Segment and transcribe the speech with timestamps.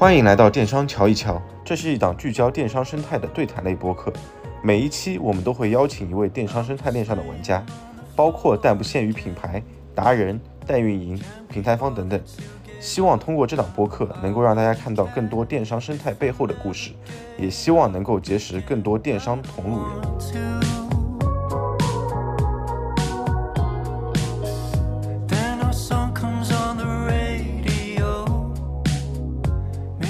[0.00, 4.10] 欢迎来到电商瞧一瞧，这是一档聚焦电商生态的对谈类播客。
[4.62, 7.62] 每一期我们都会邀请一位电商生态链上的玩家，
[8.16, 9.62] 包括但不限于品牌
[9.94, 12.18] 达人、代运营、平台方等等。
[12.80, 16.92] 希望通过这档播客，能够让大家看到更多电商生态背后的故事，
[17.36, 20.89] 也希望能够结识更多电商同路人。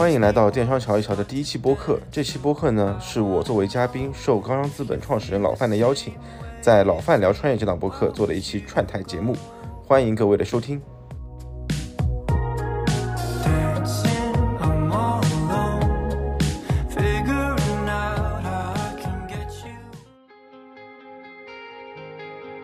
[0.00, 2.00] 欢迎来到电商瞧一瞧的第一期播客。
[2.10, 6.14] 这期播客呢，是我作为嘉宾，受刚刚资本创始人老范的邀请，
[6.58, 9.36] 在老范聊创业这档播客做的一期串台节目。
[9.86, 10.80] 欢迎各位的收听。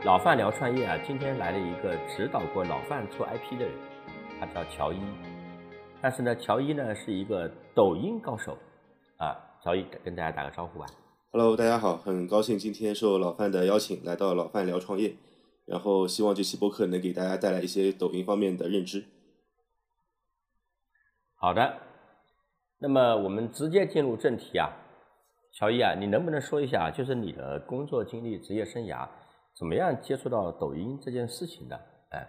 [0.04, 3.74] 老范聊创业啊，今天来了一个指导过老范做 IP 的人，
[4.40, 4.96] 他叫乔伊。
[6.02, 8.56] 但是呢，乔伊呢是一个抖音高手
[9.16, 9.34] 啊。
[9.62, 10.86] 乔伊跟大家打个招呼吧。
[11.32, 15.16] Hello，大家好，很高兴今天受老范的邀请来到老范聊创业，
[15.64, 19.04] 然后希望这期播客能给大家带来一些抖音方面的认知。
[21.34, 21.78] 好的，
[22.78, 24.70] 那么我们直接进入正题啊。
[25.52, 29.08] 乔伊啊，你能不能说一下，就是你的工作经历、职业生涯，
[29.58, 31.80] 怎么样接触到抖音这件事情的？
[32.10, 32.28] 哎，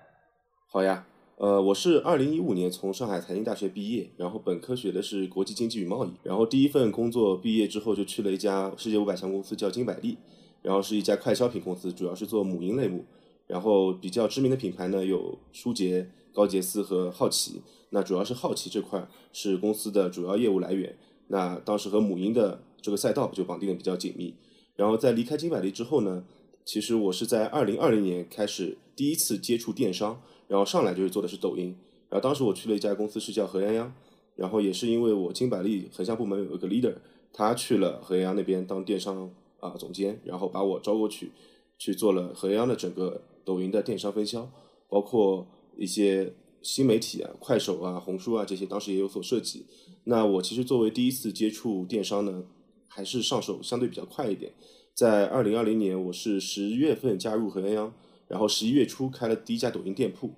[0.71, 1.05] 好呀。
[1.37, 10.17] 呃，我是二零一五年从上海财经大学毕业，然后本科学的是国际经济与贸易，然后第一份工作毕业之后就去了一家世界五百强公司，叫金百利，
[10.63, 13.05] 然后是一家快消品公司，主要是做母婴类目，
[13.45, 24.33] 然后比较知名的品牌呢有舒洁、高洁丝和好奇，那主要是好奇这块是公司的主要业务来源，那当时和母婴的这个赛道就绑定的比较紧密，
[24.75, 26.23] 然后在离开金百利之后呢，
[26.65, 30.19] 其实我是在二零二零年开始第一次接触电商。
[30.47, 31.75] 然后上来就是做的是抖音，
[32.09, 33.89] 然后当时我去了一家公司是叫何泱泱，
[34.35, 36.95] 然后也是因为我金百利横向部门有一个 leader，
[37.33, 41.31] 他去了何泱泱那边当电商啊、总监，然后把我招过去，
[41.77, 44.49] 去做了何泱泱的整个抖音的电商分销，
[44.87, 49.65] 包括一些新媒体啊、快手啊、红书啊这些，当时也有所涉及。
[50.05, 52.45] 那我其实作为第一次接触电商呢，
[52.87, 54.53] 还是上手相对比较快一点。
[54.93, 57.91] 在二零二零年，我是十月份加入何泱泱。
[58.27, 60.31] 然后十一月初开了第一家抖音店铺，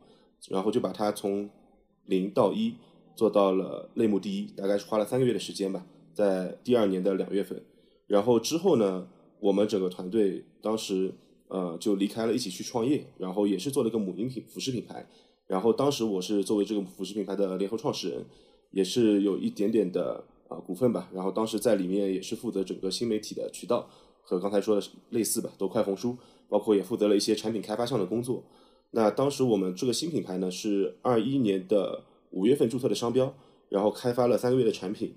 [0.49, 1.49] 然后就把它从
[2.05, 2.75] 零到一
[3.15, 7.61] 做到了类目第一，大概是花了三个月的时间吧，在第二年的两月份。
[8.07, 9.07] 然后之后呢，
[9.39, 11.13] 我们整个团队当时
[11.47, 15.07] 呃就离开了，一起去创业，然后也是做了一个母婴品服饰品牌。
[15.47, 18.25] 然后当时我是作为这个服饰品牌的联合创始人，
[18.71, 21.09] 也是有一点点的啊、呃、股份吧。
[21.13, 23.89] 然后当时在里面也是负责整个新媒体的渠道，
[24.21, 26.15] 和刚才说的类似吧，都快红书。
[26.49, 28.43] 包括也负责了一些产品开发上的工作。
[28.91, 33.33] 那当时我们这个新品牌呢是二一年的五月份注册的商标，
[33.69, 35.13] 然后开发了三个月的产品，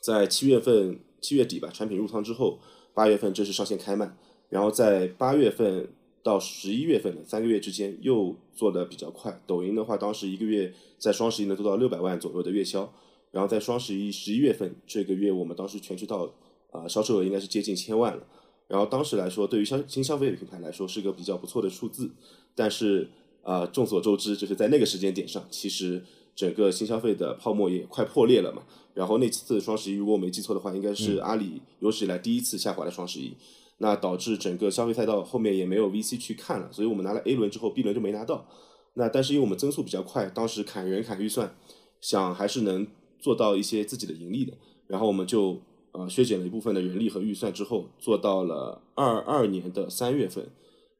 [0.00, 2.58] 在七月份七月底吧，产品入仓之后，
[2.92, 4.14] 八月份正式上线开卖，
[4.50, 5.88] 然后在八月份
[6.22, 9.40] 到十一月份的三个月之间又做的比较快。
[9.46, 12.92] 抖音的话，当时一个月在双十一能做到六百万左右的月销，
[13.30, 16.30] 然后在双十一十一月份这个月，我们当时全渠道
[16.70, 18.26] 啊、销售额应该是接近千万了。
[18.72, 22.10] 然后当时来说，对于消新消费的品牌来说是个比较不错的数字，
[22.54, 23.06] 但是
[23.42, 26.02] 啊、呃，众所周知，就是在那个时间点上，其实
[26.34, 28.62] 整个新消费的泡沫也快破裂了嘛。
[28.94, 33.34] 然后那次双十一，如果我没记错的话，应该是阿里有史以来第一次下滑的双十一，
[33.76, 38.46] 那导致整个消费赛道后面也没有 VC 去看了，所以我们拿了 A 轮之后，B 轮就没拿到。
[38.94, 41.54] 那但是因为我们增速比较快，当时砍人砍预算，
[42.00, 42.86] 想还是能
[43.18, 44.54] 做到一些自己的盈利的，
[44.86, 45.60] 然后我们就。
[45.92, 50.48] 呃，削减了一部分的人力和预算之后，做到了二二年的三月份，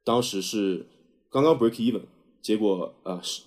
[0.05, 0.85] 当时是
[1.31, 2.03] 刚刚 break even，
[2.43, 3.43] 结果呃是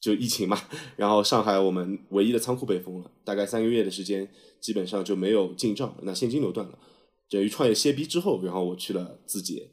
[0.00, 0.58] 就疫情嘛，
[0.96, 4.28] 然后上海我们唯一的仓库被封了，大概三个月的时间，
[4.60, 6.78] 基本上就没有进账，那现金流断了。
[7.30, 9.66] 等于创业歇逼之后，然后我去了字节。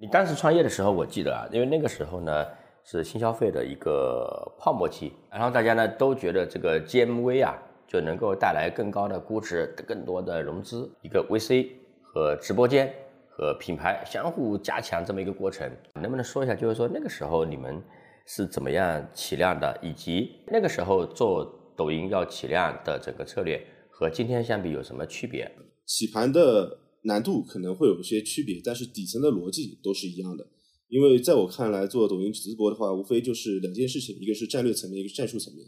[0.00, 2.44] 你当时创业的时候，我记得啊，因为那个时候呢
[2.84, 7.62] 是新消费的一个泡沫期，然后大家呢都觉得这个 GMV 啊。
[7.88, 11.68] 就能够带来更高的估值、更多的融资，一个 VC
[12.02, 12.92] 和直播间
[13.30, 16.54] 和品牌相互加强这么一个过程，能不能说一下？
[16.54, 17.82] 就是说那个时候你们
[18.26, 23.58] 是怎么样起量的，以及那个时候做抖音要起量的整个策略
[23.90, 25.50] 和今天相比有什么区别？
[25.86, 30.46] 起盘的难度可能会有一些区别，但是底层的逻辑都是一样的。
[30.88, 35.66] 因为在我看来，做抖音直播的话，无非就是两件事情，一个是战略层面，一个是战术层面。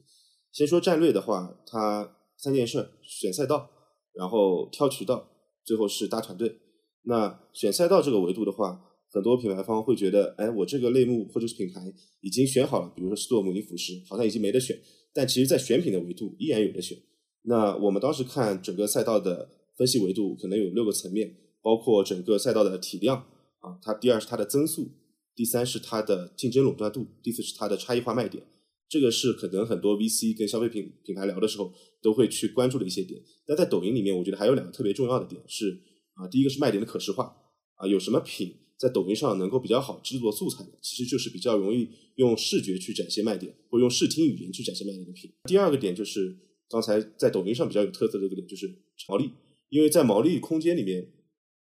[0.52, 3.70] 先说战略的话，它三件事：选赛道，
[4.14, 5.29] 然后挑渠道，
[5.64, 6.58] 最后是搭团队。
[7.02, 8.81] 那选赛道这个维度的话，
[9.12, 11.81] 很多品牌方会觉得，哎，我这个类目或者是品牌
[12.20, 14.79] 已经选好了，比如说是做母婴服饰，好像已经没得选。
[15.12, 16.97] 但其实，在选品的维度依然有得选。
[17.43, 23.17] 那我们当时看整个赛道的分析维度，可能有六个层面，包括整个赛道的体量
[23.61, 24.88] 啊，它第二是它的增速，
[25.35, 28.44] 第三是它的竞争垄断度，第四是它的差异化卖点。
[28.91, 31.73] 这个是可能很多 VC 跟消费品品牌聊的时候
[32.03, 33.23] 都会去关注的一些点。
[33.47, 35.81] 但在抖音里面，我觉得还有两个特别重要的点是
[36.15, 37.37] 啊，第一个是卖点的可视化
[37.77, 45.31] 啊，有什么品在抖音上能够比较好制作素材的，其实就是比较容易用视觉去展现卖点，或用视听语言去展现卖点的品。
[45.45, 46.37] 第二个点就是
[46.69, 48.67] 刚才在抖音上比较有特色的这个就是
[49.09, 49.31] 毛利，
[49.69, 51.13] 因为在毛利空间里面，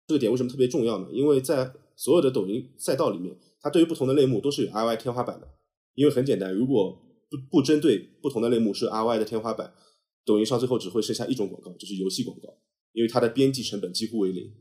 [0.09, 1.09] 这个点为什么特别重要呢？
[1.13, 5.49] 因为在所有的抖音赛道里面，它对于不同的类目都是有 RY 天花板的。
[5.95, 7.01] 因为很简单，如果
[7.51, 9.73] 不针对不同的类目是 ROI 的天花板，
[10.25, 12.49] 抖音上最后只会剩下一种广告，就是游戏广告，
[12.93, 14.53] 因为它的边际成本几乎为零，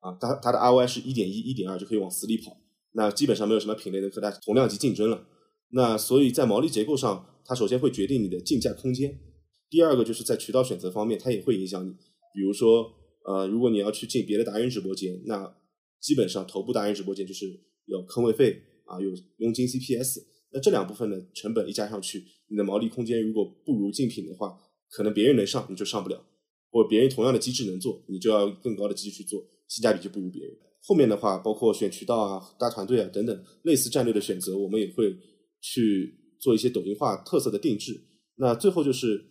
[0.00, 2.56] 啊，它它的 ROI 是一点一、一点二就可以往死里跑，
[2.92, 5.26] 那基本上没有什么品类能和它同量级竞争了。
[5.72, 9.20] 那所以在毛利结构上，它首先会决定你的竞价空间，
[9.68, 11.92] 第二个就是在渠道选择方面，它也会影响你。
[12.34, 12.92] 比如说，
[13.24, 15.56] 呃，如果你要去进别的达人直播间，那
[16.00, 17.46] 基本上头部达人直播间就是
[17.86, 20.29] 有坑位费啊，有佣金 CPS。
[20.52, 24.58] 那这两部分的成本一加上去，你的毛利空间如果不如竞品的话，
[24.90, 26.24] 可能别人能上你就上不了，
[26.72, 30.52] 或者别人同样的机制能做，你就要更高的机制去做，性价比就不如别人。
[30.82, 35.16] 后面的话，包括选渠道啊、搭团队啊等等类似战略的选择，我们也会
[35.60, 38.00] 去做一些抖音化特色的定制。
[38.36, 39.24] 那最后就是，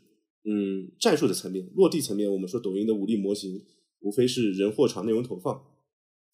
[0.45, 3.61] 嗯，战术的层面、落地层面，我们说抖音的武力模型
[3.99, 5.61] 无非是人、货、场内容投放。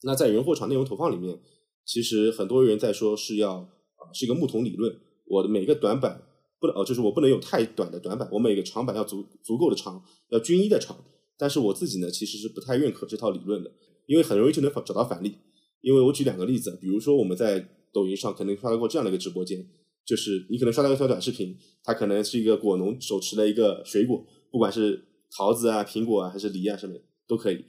[0.04, 1.40] 那在人、货、场内容投放里面，
[1.86, 3.72] 其实很多人在说是要。
[4.14, 6.22] 是一个木桶理论，我的每个短板
[6.60, 10.98] 不能，呃，就是我不能有太短的短板，我每个长板要足足够的长，要均一的长。
[11.38, 13.72] 但是我自己呢，其实是不太认可这套理论的，
[14.06, 15.36] 因为很容易就能找到反例。
[15.82, 19.64] 因为我举两个例子，比如说我们在抖音上可能刷到过这样的一个直播间，
[20.06, 25.06] 就是你可能刷到一条短视频，它可能是一个果农手持的一个水果，不管是
[25.38, 26.96] 桃子啊、苹果啊还是梨啊什么
[27.28, 27.66] 都可以，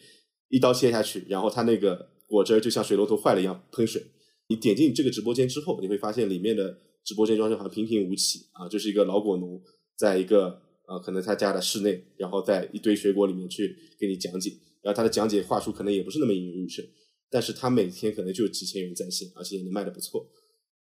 [0.49, 4.03] 一刀切下去，然后它那个果汁就像水龙头坏了一样喷水。
[4.49, 9.61] 你点进这个直播间之后，你会发现里面的直播间装修好像平平无奇啊，就是一个老果农
[9.97, 14.51] 在一个呃可能他家的室内，然后在一堆水果里面去给你讲解，
[14.83, 16.85] 然后他的讲解话术可能也不是那么引人入胜，
[17.31, 20.29] 但是他每天可能就几千人在线，而且也能卖的不错。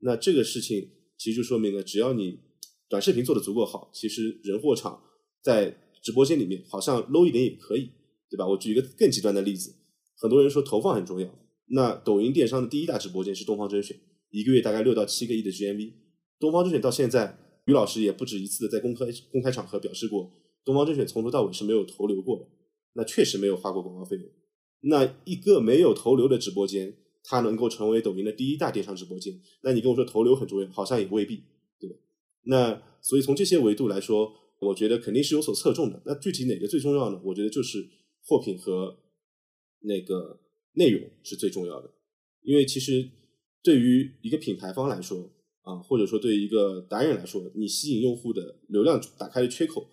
[0.00, 2.38] 那这个事情其实就说明了，只要你
[2.88, 5.02] 短视频做的足够好，其实人货场
[5.42, 7.90] 在直播间里面好像 low 一点也可以，
[8.30, 8.46] 对吧？
[8.46, 9.74] 我举一个更极端的例子，
[10.16, 11.26] 很多人说投放很重要。
[11.68, 13.96] 那抖音电商的第一大直播间是东方甄选，
[14.30, 15.92] 一个月大概六到七个亿的 GMV。
[16.38, 20.32] 东方甄选到现在，于老师也不止一次的在公开公开场合表示过，
[20.64, 22.46] 东方甄选从头到尾是没有投流过的，
[22.92, 24.24] 那确实没有花过广告费用。
[24.82, 31.42] 那一个没有投流的直播间，它能够成为抖音的第一大电商直播间，那你跟我说投流很重要，好像也未必，
[31.80, 31.96] 对吧？
[32.44, 36.00] 那所以从这些维度来说，我觉得肯定是有所侧重的。
[36.06, 37.20] 那具体哪个最重要呢？
[37.24, 37.84] 我觉得就是
[38.24, 38.96] 货品和
[39.80, 40.45] 那个。
[40.76, 41.90] 内容是最重要的，
[42.42, 43.10] 因为其实
[43.62, 45.30] 对于一个品牌方来说
[45.62, 49.86] 啊，或者说对于一个达人来说，你吸引用户的流量打开的缺口，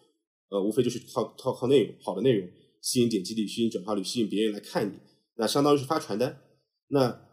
[0.50, 2.48] 呃，无非就是靠靠靠内容，好的内容
[2.82, 5.00] 吸引点击率、吸引转化率、吸引别人来看你，
[5.38, 6.42] 那相当于是发传单。
[6.90, 7.28] 那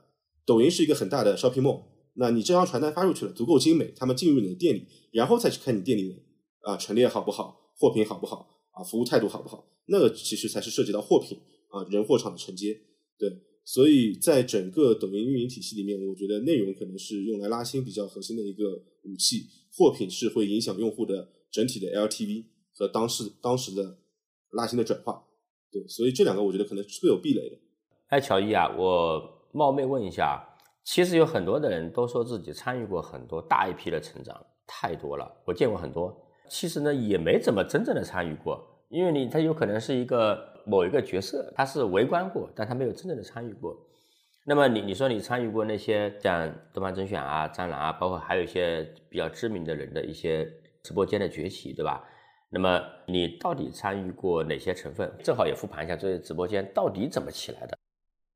[0.46, 1.82] 抖音是一个很大的 shopping mall，
[2.14, 6.14] 那你这张传单发出去了，足够精美，他们进入你的店里，然后再去看你店里的
[6.62, 11.36] 啊陈列好不好，货品好不好啊，服务态度好不好，那个其实才是涉及到货品
[11.68, 12.80] 啊人货场的承接。
[13.20, 13.30] 对，
[13.66, 19.44] 所以在整个抖音运营体系里面，我觉得内容可能是用来拉新比较核心的一个武器，
[19.76, 23.98] 货品是会影响用户的整体的 LTV 和当时当时的
[24.52, 25.22] 拉新的转化。
[25.70, 27.58] 对，所以这两个我觉得可能是会有壁垒的。
[28.08, 29.22] 哎，乔伊啊，我
[29.52, 30.42] 冒昧问一下，
[30.82, 34.34] 其实有很多的人都说自己参与过很多大一批的成长，
[34.66, 36.16] 太多了，我见过很多，
[36.48, 40.48] 其实呢也没怎么真正的参与过，因为你他有可能是一个。
[40.66, 43.76] 某一个角色，他是围观过，但他没有真正的参与过。
[44.46, 50.50] 那么你你说你参与过那些像东方甄选啊、战狼啊，包括还有一些比较知名的人的一些
[50.82, 52.02] 直播间的崛起，对吧？
[52.50, 55.12] 那么你到底参与过哪些成分？
[55.22, 57.78] 正好也复盘一下这些直播间到底怎么起来的。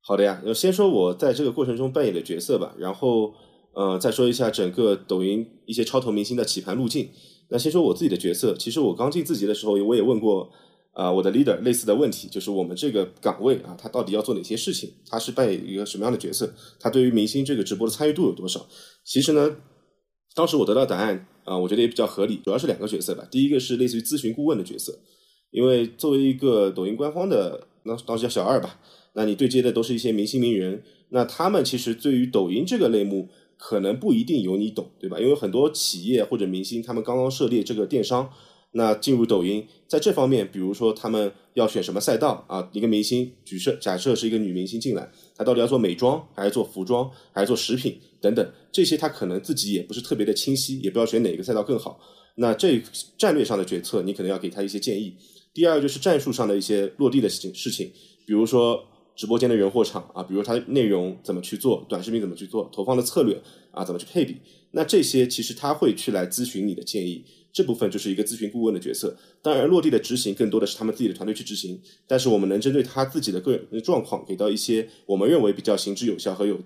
[0.03, 3.35] 好的呀，先说我在这个过程中扮演的角色吧，然后
[3.73, 7.09] 呃再说一下整个抖音一些超头明星的起盘路径。
[7.49, 10.53] 那先说我自己的角色，其实我刚进字节的时候，我也问过。
[10.95, 14.89] 啊，我的 leader 类似的问题就是我们这个岗位啊，他到底要做哪些事情？
[15.11, 16.55] 他是扮演一个什么样的角色？
[16.79, 18.65] 他对于明星这个直播的参与度有多少？
[19.05, 19.57] 其实呢，
[20.37, 23.27] 当时我得到答案啊，我觉得也比较合理，主要是两个角色吧。
[23.29, 24.97] 第一个是类似于咨询顾问的角色，
[25.51, 28.79] 因为作为一个抖音官方的，那当时叫小二吧，
[29.15, 35.19] 那你对接的都是一些明星名人，那他们其实对于抖音这个类目可能不一定有你懂，对吧？
[35.19, 38.31] 因为很多企业或者明星他们刚刚涉猎这个电商。
[38.77, 42.69] 那进入抖音，在这方面，比如说他们要选什么赛道啊？
[42.73, 52.01] 一个明星，举设假设是一个女明星进来，她到底要做美妆，还是做服装，还是做食品等等，这些她可能自己也不是特别的清晰，也不知道选哪个赛道更好。
[52.37, 52.83] 那这
[53.17, 55.17] 战略上的决策，你可能要给他一些建议。
[55.53, 57.91] 第二就是战术上的一些落地的事情，事情，
[58.27, 58.85] 比如说。
[59.17, 63.41] 直播间的人货场啊，比如它内容怎么去做，短视频怎么去做，投放的策略
[63.71, 64.35] 啊，怎么去配比，
[64.73, 67.25] 那这些其实他会去来咨询你的建议，
[67.55, 69.17] 这部分就是一个咨询顾问的角色。
[69.41, 76.61] 当然，落地的执行更多的是他们自己的团队去执行，但是我们能针对他自己的个人状况，给到一些我们认为比较行之有效和有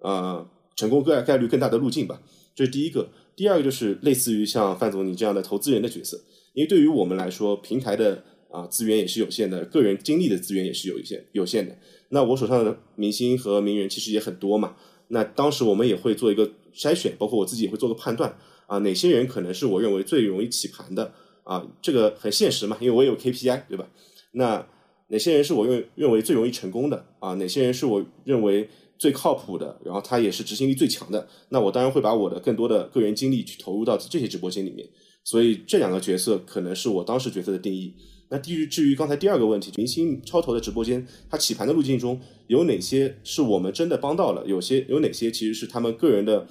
[0.00, 2.20] 呃成功概概率更大的路径吧。
[2.54, 3.08] 这是第一个。
[3.34, 6.20] 第二个就是类似于像范总你这样的投资人的角色，
[6.52, 8.22] 因为对于我们来说，平台的。
[8.48, 11.76] 啊，资源也是有限的，个人精力的资源也是有一些有限的。
[12.10, 14.76] 那我手上的明星和名人其实也很多嘛。
[15.08, 18.34] 那当时我们也会做一个筛选，包括我自己也会做个判断
[18.66, 21.12] 啊，哪些人可能是我认为最容易起盘的
[21.44, 23.88] 啊，这个很现实嘛，因为我有 KPI 对吧？
[24.32, 24.66] 那
[25.08, 27.34] 哪些人是我认认为最容易成功的啊？
[27.34, 28.68] 哪些人是我认为
[28.98, 29.80] 最靠谱的？
[29.84, 34.86] 然后他也是执行力最强的，那我当然会把我的更多的个人精力去投入到这些直播间里面。
[35.22, 37.94] 所以这两个角色可能是我当时角色的定义。
[38.28, 44.44] 那至于至于刚才第二个问题，明星超投的直播间，它起盘的路径中有哪些是我们真的帮到了？
[44.46, 46.46] 有些有哪些其实是他们个人的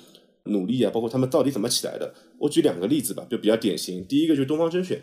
[0.46, 2.14] 努力啊，包括他们到底怎么起来的？
[2.40, 4.06] 我举两个例子吧，就比较典型。
[4.06, 5.02] 第一个就是东方甄选，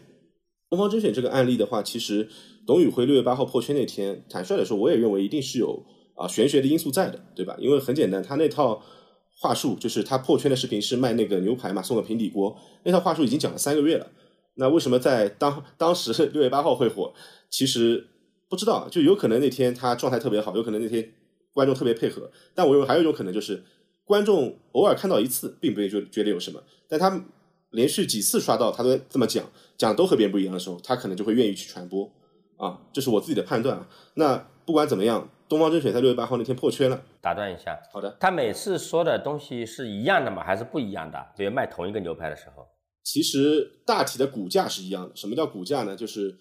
[0.70, 2.28] 东方甄选这个案例的话，其实
[2.66, 5.84] 董宇辉六月八号破圈那天，坦率的说，我也认为一定是有
[6.14, 7.56] 啊玄学的因素在的，对吧？
[7.58, 8.82] 因为很简单，他那套
[9.40, 14.06] 话术就是他破圈的视频是卖那个牛排嘛，送个平底锅，那套话术已经讲了三个月了。
[14.54, 17.12] 那为什么在当 当时六月八号会火？
[17.50, 18.06] 其实
[18.48, 21.12] 不知道，就有可能那天他状态特别好，有可能那天
[21.52, 22.30] 观众特别配合。
[22.54, 23.62] 但我认为还有一种可能就是，
[24.12, 27.24] 观众偶尔看到一次，并不会就觉得有什么，但他
[27.70, 29.42] 连续几次刷到他都这么讲，
[29.78, 32.12] 讲都和别人不一样的时候，他可能就会愿意去传播。
[32.58, 33.88] 啊，这是我自己的判断啊。
[34.12, 37.02] 那不管怎么样，东方甄选在六月八号那天破圈了。
[37.22, 38.14] 打断一下，好的。
[38.20, 40.44] 他每次说的东西是一样的吗？
[40.44, 41.18] 还是不一样的？
[41.34, 42.66] 比如卖同一个牛排的时候。
[43.02, 45.16] 其实大体的骨架是一样的。
[45.16, 45.96] 什么叫骨架呢？
[45.96, 46.36] 就是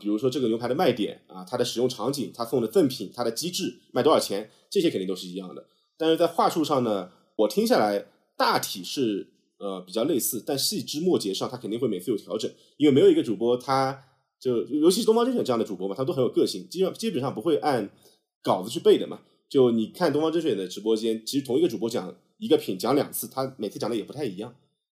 [0.00, 5.64] 比如说这个牛排的卖点啊，它的使用场景，它送的赠品，它的机制，卖多少钱，这些肯定都是一样的。
[6.02, 8.04] 但是在话术上呢，我听下来
[8.36, 9.28] 大体是
[9.58, 14.02] 呃比较类似，但细枝末节上他肯定会每次有调整，因为没有一个主播他
[14.40, 17.88] 就尤其是东方甄选这样的主播嘛，他都很有个性，基本基本上不会按
[18.42, 19.20] 稿子去背的嘛。
[19.48, 24.52] 就你看东方甄选的直播间，其实同一个主播讲一个品讲两次，他每次讲的也不太一样。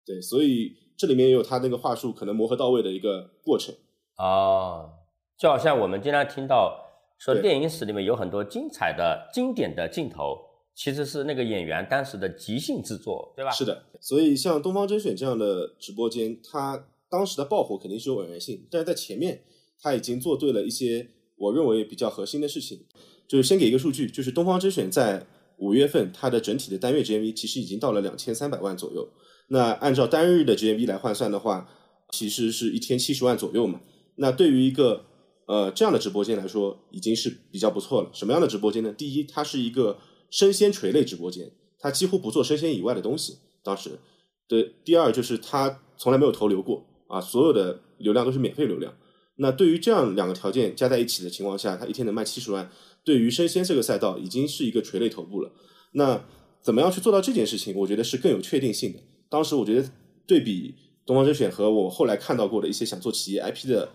[0.06, 0.76] 对，所以。
[0.96, 3.74] 这里面也有他那个话术可能磨合到位的一个过程
[4.16, 4.92] 哦，
[5.36, 6.72] 就好像我们经常听到
[7.18, 10.38] 说电影史里面有很多精彩的经典的镜头，
[10.74, 13.50] 其实是那个演员当时的即兴制作，对吧？
[13.50, 19.44] 是的，所以像东方甄选这样的直播间，它当时的爆火肯定是有偶然性，但是在前面
[19.80, 22.80] 他已经做对了一些我认为比较核心的事情，
[23.28, 25.26] 就是先给一个数据，就是东方甄选在
[25.58, 29.08] 五月份它的整体的单月 GMV 其实已经到了两千三百万左右。
[29.48, 31.68] 那按照单日的 GMV 来换算的话，
[32.10, 33.80] 其实是一天七十万左右嘛。
[34.16, 35.04] 那对于一个
[35.46, 38.10] 呃这样的直播间来说，已经是比较不错了。
[38.12, 38.92] 什么样的直播间呢？
[38.92, 39.98] 第一，它是一个
[40.34, 41.48] 生鲜垂类直播间，
[41.78, 43.38] 他几乎不做生鲜以外的东西。
[43.62, 44.00] 当时，
[44.48, 44.74] 对。
[44.84, 48.92] 第二就是他从来没有投流过啊，所有的流量都是免费流量。
[49.36, 52.68] 那对于这样两个条件加在一起的情况下，它一天能卖七十万，
[53.04, 55.52] 对于生鲜这个赛道已经是一个垂类头部了。
[55.92, 56.24] 那
[56.60, 57.72] 怎么样去做到这件事情？
[57.76, 58.98] 我觉得是更有确定性的。
[59.30, 59.88] 当时我觉得
[60.26, 60.74] 对比
[61.06, 63.88] 东方甄选和我后来看到过的一些想做企业 IP 的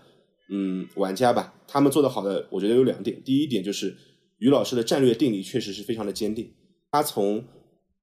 [0.48, 3.22] 嗯玩家吧，他们做的好的，我觉得有两点。
[3.22, 3.94] 第一点就是
[4.40, 6.52] 于老师的战略定力确实是非常的坚定。
[6.90, 7.44] 他从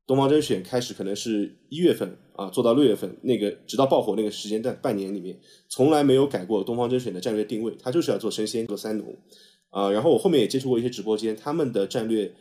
[0.07, 7.75] 东方甄选开始，可能是一月份啊做到六月份，那个直到爆火那个时间段半年里面，从来没有改过东方甄选的战略定位。
[7.77, 9.13] 他就是要做生鲜，做三农
[9.69, 9.91] 啊。
[9.91, 12.33] 然后我后面也接触过一些直播间，他们的战略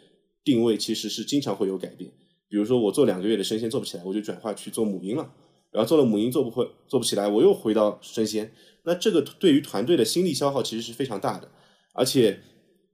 [0.45, 2.09] 定位其实是经常会有改变。
[2.49, 5.29] 比如说我做两个月的生鲜做不起来，我就转化去做母婴了，
[5.73, 8.53] 然后做了母婴做不会做不起来，我又回到生鲜。
[8.85, 11.51] 那这个对于团队的心力消耗其实是非常大的，
[11.93, 12.39] 而且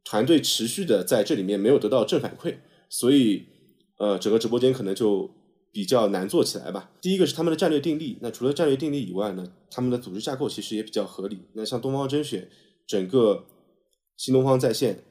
[0.04, 2.56] 团队持续的在这里面没有得到正反馈，
[2.88, 3.46] 所以
[3.98, 5.30] 呃整个直播间可能就
[5.70, 6.90] 比较难做起来吧。
[7.00, 11.40] 第一个是他们的战略定力，那除了战略定力以外呢，他们的组织架构其实也比较合理。
[11.54, 12.48] 那像东方甄选，
[12.86, 13.46] 整个
[14.16, 15.02] 新东方在线，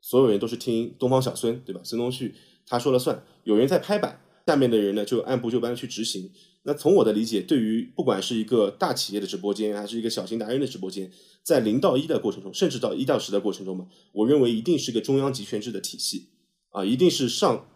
[0.00, 1.80] 所有人都是听东方小孙，对吧？
[1.84, 2.34] 孙东旭。
[2.66, 6.30] 他说了算，有人在拍板，下面的人呢就按部就班的去执行。
[6.62, 11.10] 那从我的理解，对于不管是一个大企业的直播间，还是一个小型达人的直播间，
[11.42, 16.28] 在零到一的过程中，甚至到一到十的过程中嘛，我认为一定是个中央集权制的体系
[16.70, 17.66] 啊，一定是上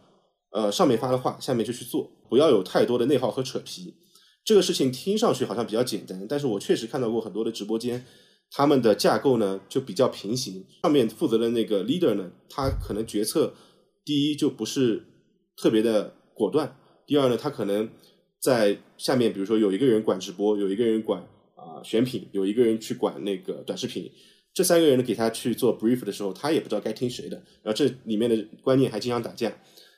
[0.51, 3.95] 呃上面发了话，下面就去做，不要有太多的内耗和扯皮。
[4.45, 8.05] 这个事情听上去好像比较简单，但是我确实看到过很多的直播间，
[8.51, 10.63] 他们的架构呢就比较平行。
[10.83, 13.55] 上面负责的那个 leader 呢，他可能决策
[14.05, 15.03] 第一就不是
[15.57, 16.77] 特别的果断，
[17.07, 17.89] 第二呢，他可能
[18.45, 21.23] 在下面，比如说有一个人管直播，有一个人管
[21.55, 24.13] 啊、选品，有一个人去管那个短视频。
[24.53, 29.51] 这三个人呢，给他去做 brief 的时候，他也不知道该听谁的，然后这里面的观念还经常打架，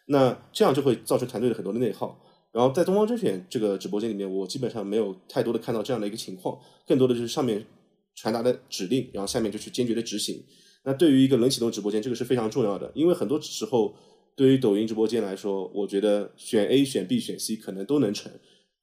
[0.06, 2.22] 那这样就会造成团队的很多的内耗。
[2.52, 7.66] 然后在东方甄选这个直播间里面，我基本上没有太多的看到这样的一个情况，更多的就是上面
[8.14, 10.40] 传达的指令，然后下面就去坚决的执行。
[10.84, 13.92] 那对于一个冷启动直播间，这个是非常重要的，因为很多时候
[14.36, 18.30] 对于抖音直播间来说，我觉得选 A、选 B、选 C 可能都能成，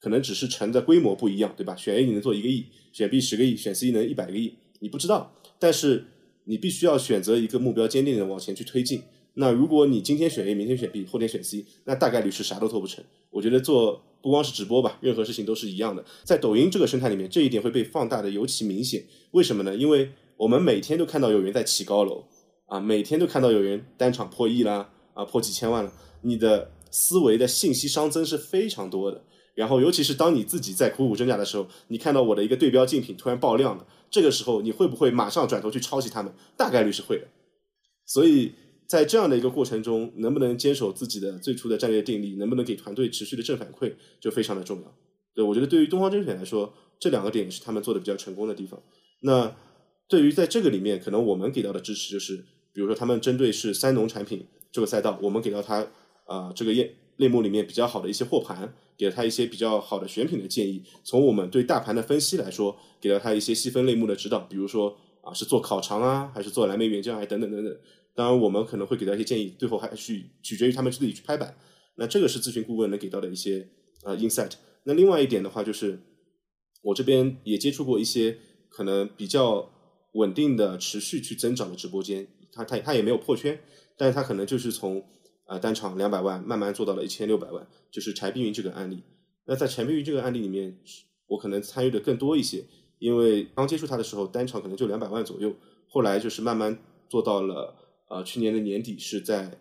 [0.02, 1.76] 可能只是成的规模不一样，对吧？
[1.76, 6.06] 选 A 你能做一个亿，选 B 十个亿，选 C 能一百个亿，你不知道，但是
[6.46, 9.04] 你必须要选择一个目标坚定的往前去推进。
[9.36, 13.04] 那如果你今天选 A，明天选 B，后天选 C，那大概率是啥都做不成。
[13.30, 16.04] 我觉得做不光是直播吧，任何事情都是一样的。
[16.24, 19.04] 在抖音这个生态里面，这一点会被放大的尤其明显。
[19.32, 19.76] 为什么呢？
[19.76, 22.26] 因为我们每天都看到有人在起高楼
[22.66, 25.92] 啊，每天都看到有人单场破亿啦，啊破几千万了。
[26.22, 29.24] 你的思维的信息熵增是非常多的。
[29.56, 36.34] 然后，尤其是当你自己在苦苦挣扎的时候，你看到我的一个对标竞品突然爆量了，这个时候你会不会马上转头去抄袭他们？
[36.58, 37.28] 大概率是会的。
[38.06, 38.54] 所以
[38.88, 44.96] 在这样的一个过程中，能不能坚守自己的最初的战略定力，能不能给团队持续的正反馈，就非常的重要。
[45.36, 48.82] 对我觉得，对于东方甄选来说，这两个点是他们做的比较成功的地方。
[49.22, 49.56] 那
[50.08, 52.38] 对于在这个里面，可能我们给到的支持就是，
[52.74, 55.88] 比如说他们针对是三农产品这个赛道，我们给到他
[56.26, 60.84] 啊、这个业类目里面比较好的一些货盘，给了他一些比较好的选品的建议。
[61.04, 67.78] 从我们对大盘的分析来说，给了他一些细分类目的指导，比如说啊是做烤肠啊，还是做蓝莓原浆啊等等等等。
[68.16, 71.56] 当然，我们可能会给到一些建议，最后还是取决于他们自己去拍板。
[71.96, 73.70] 那这个是咨询顾问能给到的一些
[74.04, 74.54] 呃 insight。
[74.86, 76.00] 那另外一点的话，就是
[76.82, 79.72] 我这边也接触过一些可能比较
[80.14, 83.60] 稳定的、持续去增长的直播间，它它它也没有破圈，
[83.98, 85.04] 但是他可能就是从
[85.46, 89.04] 呃单场两百万慢慢做到了一千六百万，就是柴碧云这个案例。
[89.46, 90.78] 那在柴碧云这个案例里面，
[91.28, 92.66] 我可能参与的更多一些，
[93.00, 95.54] 因为刚接触他的时候单场可能就两百万左右，
[95.88, 96.78] 后来就是慢慢
[97.10, 97.80] 做到了。
[98.10, 99.58] 呃，去年的年底是在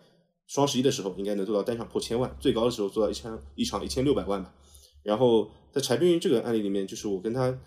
[0.46, 4.52] 双十一的时候，应该能做到单场破千万，最高的时候做到一千一场一千六百万吧。
[5.02, 7.58] 然后在柴碧云这个案例里面，就是我跟他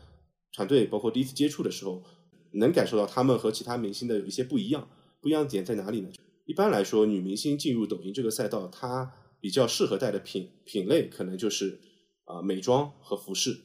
[0.54, 2.04] 团队包括第一次接触的时候，
[2.52, 4.88] 能感受到他们和其他明星的有一些不一样。
[5.22, 6.10] 不一样的点在哪里呢？
[6.46, 11.80] 一般来说，女明星进入抖音这个赛道，她比较适合带的品品类可能就是
[12.26, 13.56] 啊、美妆和服饰。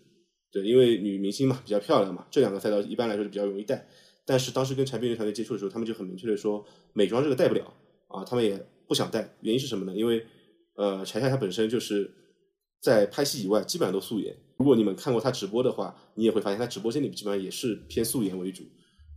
[0.52, 3.86] 对，因为女明星嘛比较漂亮嘛，这两个赛道一般来说是比较容易带。
[4.26, 7.72] 但是当时跟柴碧云团队接触的时候，他们就很明确的说，美妆这个带不了
[8.08, 9.36] 啊，他们也不想带。
[9.40, 9.94] 原因是什么呢？
[9.94, 10.24] 因为
[10.76, 12.10] 呃，柴柴她本身就是
[12.80, 14.36] 在拍戏以外基本上都素颜。
[14.58, 18.64] 如果你们看过她直播的话，你也会发现她直播间里基本上也是偏素颜为主。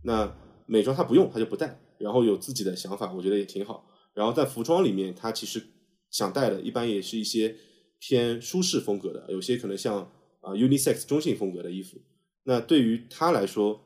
[0.04, 0.34] 那
[0.66, 3.90] 美妆她不用，她就不带，然后有自己的想法，我觉得也挺好。
[4.14, 5.62] 然后在服装里面，他其实
[6.10, 7.56] 想带的，一般也是一些
[7.98, 11.98] 偏舒适风格的，有些可能像啊、unisex 中性风格的衣服。
[12.44, 13.80] 那对于他来说，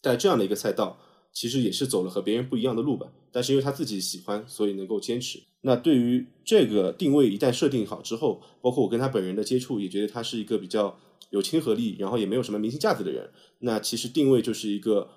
[0.00, 0.98] 在这样的一个赛道，
[1.32, 3.12] 其实也是走了和别人不一样的路吧。
[3.32, 5.40] 但是因为他自己喜欢，所以能够坚持。
[5.62, 10.98] 那对于这个定位一旦设定好之后，包括我跟他本人的接触，也觉得他是一个比较
[11.30, 13.30] 有亲和力，然后也没有什么明星架子的人。
[13.58, 15.10] 那其实定位就是一个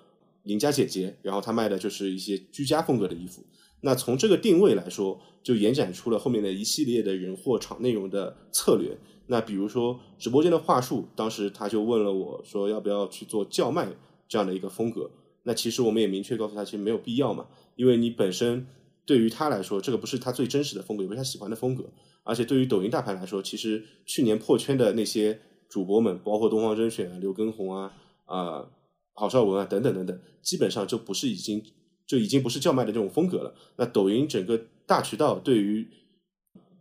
[0.44, 3.42] 邻家姐姐，然后她卖的就是一些居家风格的衣服。
[3.82, 8.96] 那从这个定位来说，就延展出了后面的一系列的人货场内容的策略。
[9.26, 13.88] 那比如说直播间的话术，当时他就问了我说要不要去做叫卖。
[14.26, 15.08] 这样的一个风格，
[15.42, 18.66] 那其实我们也明确告诉他，其实没有必要嘛，因为你本身
[19.04, 21.84] 对于他来说，这个不是他最真实的风格，也不是他喜欢的风格，
[22.24, 27.92] 而且对于抖音大盘来说，其实去年破圈的那些主播们，包括东方甄选、刘畊宏啊、
[28.24, 28.66] 啊
[29.14, 31.62] 郝邵文啊等等等等，基本上就不是已经
[32.06, 33.54] 就已经不是叫卖的这种风格了。
[33.76, 35.88] 那抖音整个大渠道对于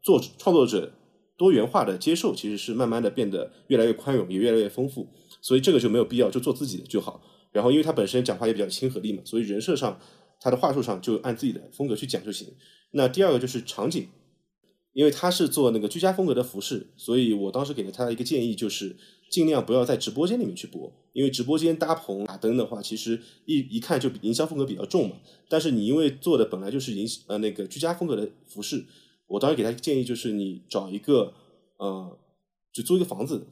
[0.01, 0.91] 做创作者
[1.37, 5.07] 多元化的接受，其实是慢慢的变得越来越宽容，也越来越丰富，
[5.41, 7.21] 所以这个就没有必要，就做自己的就好。
[7.51, 9.99] 然后，因为他本身讲话也比较亲和力嘛，所以人设上，
[10.39, 12.47] 他的话术上就按自己的风格去讲就行。
[12.91, 14.07] 那第二个就是场景，
[14.93, 18.95] 因为他是做那个居家风格的服饰，所以我当时给了他一个建议就是，
[19.29, 25.15] 尽量不要在直播间里面去播，因为直播间搭棚打灯的话，其实一一看就营销风格比较重嘛。
[25.47, 28.83] 但是你因为做的本来就是营呃那个居家风格的服饰，
[29.27, 31.33] 我当时给他建议就是，你找一个
[31.77, 32.17] 呃，
[32.73, 33.47] 就租一个房子，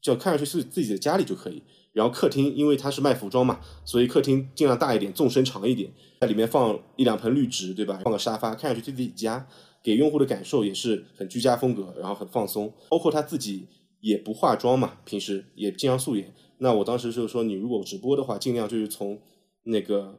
[0.00, 1.62] 就看上去是自己的家里就可以。
[1.92, 7.98] 然后客厅，因为它是卖服装嘛，所以客厅尽量大一点，纵深长一点，在里面放一两盆绿植，对吧？
[8.04, 9.48] 放个沙发，看上去就自己家，
[9.82, 12.70] 给用户的感受也是很居家风格，然后很放松。
[12.90, 13.66] 包括他自己
[14.00, 16.34] 也不化妆嘛，平时也经常素颜。
[16.58, 19.20] 那我当时就是说，你如果直播的话，尽量就是从
[19.64, 20.18] 那个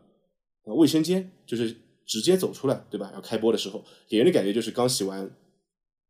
[0.66, 3.08] 卫生间，就是直接走出来，对吧？
[3.08, 5.30] 然后开播的时候，给人的感觉就是刚洗完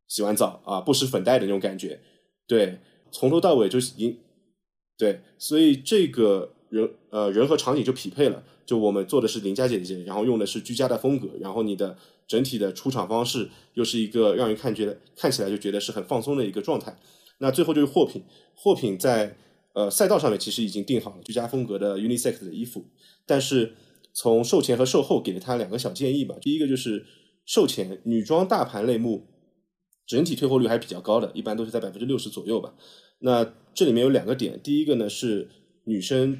[0.07, 1.99] 洗完澡啊，不施粉黛的那种感觉。
[2.47, 2.79] 对，
[3.11, 4.17] 从头到尾就是经
[4.97, 8.43] 对，所以这个人呃人和场景就匹配了。
[8.65, 16.93] 就我们做的是邻家姐姐，然后用的是居家的风格，然后你的整体的出场方式又是一个让人看觉得看起来就觉得是很放松的一个状态。
[17.39, 18.21] 那最后就是货品，
[18.53, 19.37] 货品在
[19.77, 22.83] 呃赛道上面其实已经定好了居家风格的 unisex 的衣服，
[23.27, 23.75] 但是
[24.11, 26.35] 从售前和售后给了他两个小建议吧。
[26.41, 27.05] 第一个就是
[27.45, 29.27] 售前女装大盘类目
[30.07, 32.73] 整体退货率还是比较高的，一般都是在百分之六十左右吧。
[33.19, 35.49] 那这里面有两个点，第一个呢是
[35.85, 36.39] 女生。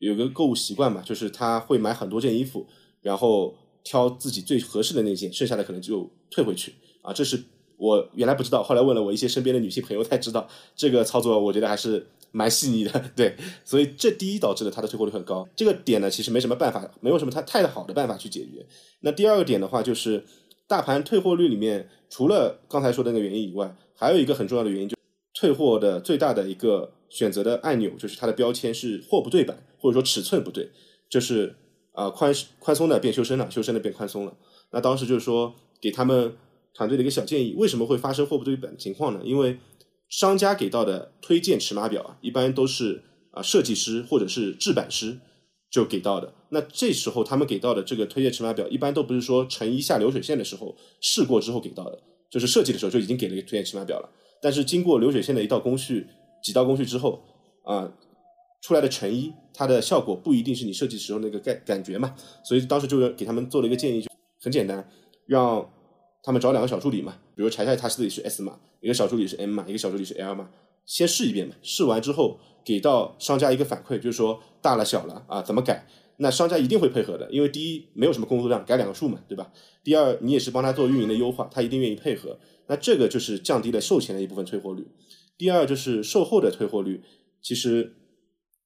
[0.00, 2.66] 有个购物习惯嘛，就是她会买很多件衣服，
[3.00, 7.10] 然后挑自己最合适的那件，剩下的可能就退回去啊。
[7.10, 7.42] 这是
[7.78, 13.10] 我原来不知道，后来问了我一些身边的女性朋友才知道，这个操作我觉得还是蛮细腻的。
[13.16, 15.48] 对，所以这第一导致了它的退货率很高。
[15.56, 18.66] 这个点呢，其实没什么办法，没有什么太太好的办法去解决。
[19.00, 20.24] 那第二个点的话，就是
[20.66, 24.96] 大盘退货率里面，除了刚才说的那个原因以外，还有一个很重要的原因，就
[25.32, 29.56] 退货的最大的一个选择的按钮，就是它的标签是货不对版。
[29.84, 30.70] 或者说尺寸不对，
[31.10, 31.54] 就是
[31.92, 34.34] 啊宽宽松的变修身了，修身的变宽松了。
[34.70, 36.34] 那当时就是说给他们
[36.72, 39.20] 团队的一个小建议，为什么会发生货不对版的情况呢？
[39.22, 39.58] 因为
[40.14, 45.18] 商家给到的推荐尺码表啊，一般都是啊设计师或者是制版师
[45.68, 46.32] 就给到的。
[46.50, 52.00] 那这时候他们给到的这个推荐尺码表，一般都不是说成衣下流水线的时候试过之后给到的，
[52.30, 54.08] 就是设计的时候就已经给了一个推荐尺码表了。
[54.40, 56.06] 但是经过流水线的一道工序、
[56.42, 57.24] 几道工序之后
[57.64, 57.92] 啊。
[58.66, 64.08] 出来的成衣，它的效果不一定是你设计时候那个感感觉嘛，所以当时就给他们做了一个建议，就
[64.40, 64.88] 很简单，
[65.26, 65.70] 让
[66.24, 70.48] 他们找两个小助理嘛，比如柴柴他自己是 S 码，一个小助理是 M 码，一个小助理是 L 码，
[70.86, 79.52] 先试一遍嘛，试完之后给到商家一个反馈，就是说大了小了啊怎么改，那商家一定会配合的，因为第一没有什么工作量，改两个数嘛，对吧？
[79.82, 84.88] 第二你也是帮他做运营的优化，他一定愿意配合，那这个就是降低了售前的一部分退货率。
[85.36, 87.02] 第二就是售后的退货率，
[87.42, 87.96] 其实。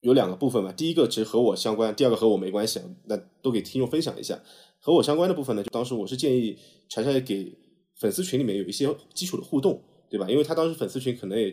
[0.01, 2.85] 有两个部分嘛，第一个其实和我相关，第二个和我没关系啊。
[3.07, 4.41] 那都给听众分享一下。
[4.79, 6.57] 和我相关的部分呢，就当时我是建议
[6.89, 7.53] 柴柴给
[7.97, 10.31] 粉丝群里面有一些基础的互动，对吧？
[10.31, 11.53] 因为他当时粉丝群可能也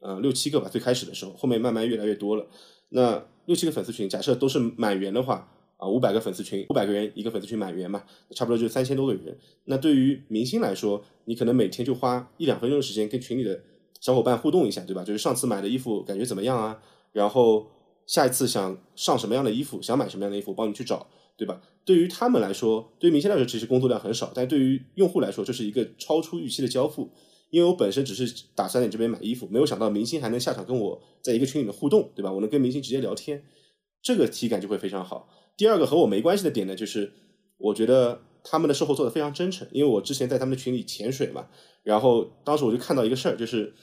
[0.00, 2.46] 呃六七个吧，最开始的时候，后面慢慢越来越多了。
[2.90, 9.38] 那六七个粉丝群，假设都是满员的话啊，五百个粉丝群，五百个人一个粉丝群满员嘛，差不多就三千多个人。
[9.64, 13.58] 那对于明星来说，你可能每天就花一两分钟的时间跟群里的
[14.02, 15.02] 小伙伴互动一下，对吧？
[15.02, 16.78] 就是上次买的衣服感觉怎么样啊？
[17.12, 17.68] 然后。
[18.06, 21.60] 下一次想上什么样的衣服，想买什么样的衣服，我帮你去找，对吧？
[21.84, 27.10] 对于他们来说，对于明星来说，其实工作量很少，但对于用户来说，这是一个超出预期的交付。
[27.50, 32.32] 因为我本身只是打算在这边买衣服，没有想到明星还能下场跟我在一个群里面互动，对吧？
[32.32, 33.44] 我能跟明星直接聊天，
[34.02, 35.28] 这个体感就会非常好。
[35.56, 37.12] 第二个和我没关系的点呢，就是
[37.58, 41.46] 我觉得他们的售后做的非常真诚，因为我之前在他们的群里潜水嘛，
[41.82, 43.74] 然后当时我就看到一个事儿，就是。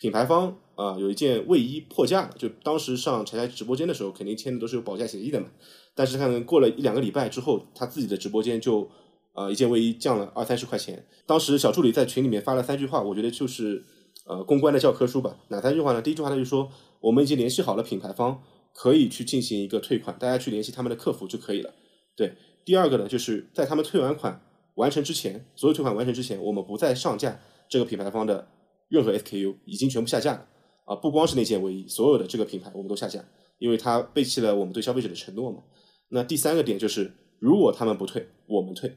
[0.00, 5.48] 品牌方啊，有一件卫衣破价了，就当时上柴柴直播间的时候，肯定签的都是有保价协议的嘛。
[5.94, 8.88] 但是看过了一两个礼拜之后，他自己的直播间就
[9.34, 11.06] 啊一件卫衣降了二三十块钱。
[11.26, 13.84] 当时小助理在群里面发了三句话，我觉得就是
[14.24, 15.36] 呃公关的教科书吧。
[15.48, 16.00] 哪三句话呢？
[16.00, 21.74] 第一句话他就说，我们已经联系好了品牌方，可以去进行一个退款，大家去联系他们的客服就可以了。
[22.16, 22.32] 对，
[22.64, 24.40] 第二个呢，就是在他们退完款
[24.76, 28.48] 完成之前，所有退款完成之前，我们不再上架这个品牌方的。
[28.90, 30.46] 任何 SKU 已经全部下架了
[30.84, 30.96] 啊！
[30.96, 33.24] 不光是那件卫衣，所有的这个品牌我们都下架，
[33.58, 35.62] 因为它背弃了我们对消费者的承诺嘛。
[36.08, 38.92] 那第三个点就是，如果他们不退，我们退。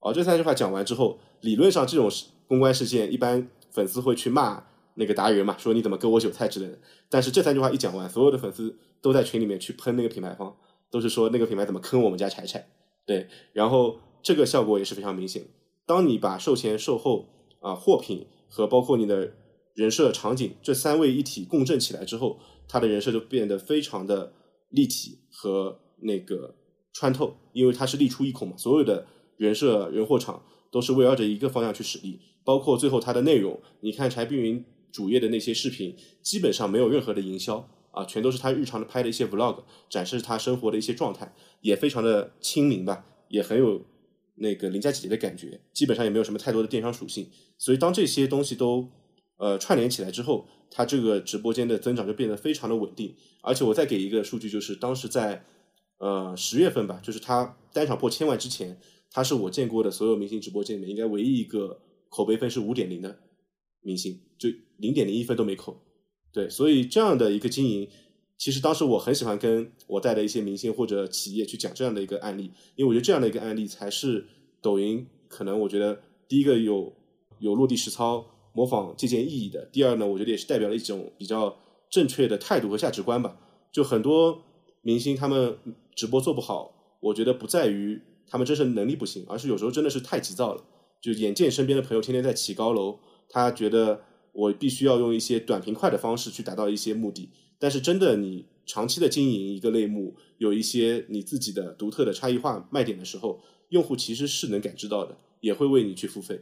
[0.00, 2.10] 哦，这三句话讲完之后，理论上这种
[2.46, 4.62] 公关事件，一般粉丝会去骂
[4.96, 6.78] 那个达人嘛，说你怎么割我韭菜之类的。
[7.08, 10.54] 但是这三句话一讲完，所有的粉丝都在群里面去喷那个品牌方，
[10.90, 12.68] 都是说那个品牌怎么坑我们家柴柴。
[13.06, 15.42] 对，然后这个效果也是非常明显。
[15.86, 17.26] 当你把售前、售后
[17.60, 18.26] 啊货品。
[18.50, 19.32] 和包括你的
[19.74, 24.34] 人设场景这三位一体共振起来之后，他的人设就变得非常的
[24.68, 26.56] 立体和那个
[26.92, 43.82] 穿透，因为它是力出一孔嘛，所有的人设人货场都是围绕着一个方向去使力，包括最后它的内容，你看柴碧云主页的那些视频，基本上没有任何的营销啊，全都是他日常的拍的一些 vlog，展示他生活的一些状态，也非常的亲民吧，也很有。
[44.40, 48.88] 那个邻家姐姐的感觉，基本上也没有什么太多的电商属性，所以当这些东西都
[49.36, 53.14] 呃串联起来之后，它这个直播间的增长就变得非常的稳定。
[53.42, 55.44] 而且我再给一个数据，就是当时在
[55.98, 63.18] 呃十月份吧，就是他单场破千万之前，他是我见过的所有明星直播间里面应该唯一一个口碑分是五点零的
[63.82, 64.48] 明星，就
[64.78, 65.80] 零点零一分都没扣，
[66.32, 67.88] 对，所以这样的一个经营，
[68.40, 74.26] 其实当时我很喜欢跟我带的一些明星或者企业去讲这样的一个案例，因为我觉得这样的一个案例才是
[74.62, 76.90] 抖音可能我觉得第一个有
[77.38, 78.24] 有落地实操、
[78.54, 81.54] 模仿借鉴意义的，第二呢，我觉得也是代表了一种比较
[81.90, 83.36] 正确的态度和价值观吧。
[83.70, 84.42] 就很多
[84.80, 85.58] 明星他们
[85.94, 90.64] 直播做不好，我觉得不在于他们真是能力不行，而是有时候真的是太急躁了。
[91.02, 94.00] 就眼见身边的朋友天天在起高楼，他觉得
[94.32, 97.28] 我必须要用一些短平快的方式去达到一些目的。
[97.60, 106.40] 但是真的你长期的经营一个类目，有一些你自己的独特的差异化卖点的时候，用户其实是能感知到的，也会为你去付费。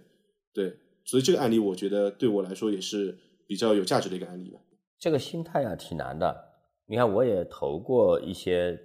[0.55, 4.61] 对，所以这个案例我觉得对我来说也是比较有价值的一个案例吧。
[4.99, 6.35] 这个心态啊挺难的。
[6.87, 8.79] 你看，我也投过一些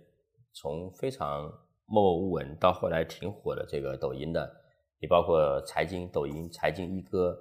[0.54, 1.44] 从非常
[1.86, 4.52] 默默无闻到后来挺火的这个抖音的，
[5.00, 7.38] 你包括财经抖音、财经一哥、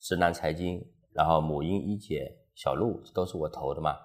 [0.00, 3.96] 直男财经，然后母婴一姐、小鹿，都是我投的嘛。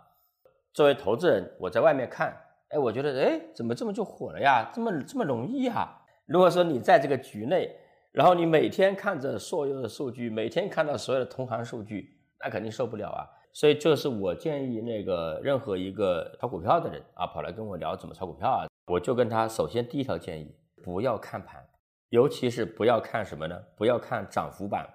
[0.73, 2.35] 作为投资人，我在外面看，
[2.69, 4.71] 哎，我觉得，哎，怎么这么就火了呀？
[4.73, 6.01] 这么这么容易啊？
[6.25, 7.75] 如果说你在这个局内，
[8.11, 13.27] 然后你每天看着所有的数据，每天看到所有的同行数据，那肯定受不了啊。
[13.53, 21.61] 所以，这是我建议那个任何一个炒股票的人啊，跑来跟我聊怎么炒股票啊，我就跟他首先第一条建议，不要看盘，
[22.09, 23.61] 尤其是不要看什么呢？
[23.75, 24.87] 不要看涨幅榜，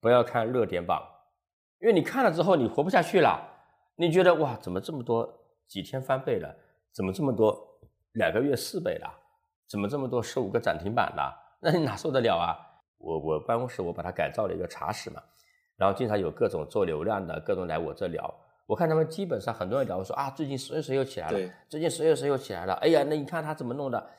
[0.00, 1.02] 不要看热点榜，
[1.80, 3.38] 因为你看了之后你活不下去了，
[3.96, 5.32] 你觉得哇，怎么这么多
[5.66, 6.54] 几天翻倍了？
[6.92, 7.56] 怎么这么多
[8.12, 9.08] 两个月四倍了？
[9.68, 11.34] 怎么这么多十五个涨停板了？
[11.60, 12.56] 那你哪受得了啊？
[12.98, 15.22] 我我办公室我把它改造了一个茶室嘛。
[15.76, 18.32] 然后经常有各种做流量的，各种来我这聊。
[18.66, 22.74] 我看他们基本上很多人聊说啊，最近谁谁又起来了，最近谁又谁又起来了。
[22.74, 24.10] 哎呀，那你看他怎么弄的？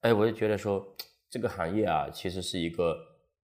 [0.00, 0.86] 哎，我就觉得说
[1.28, 2.96] 这个行业啊，其实是一个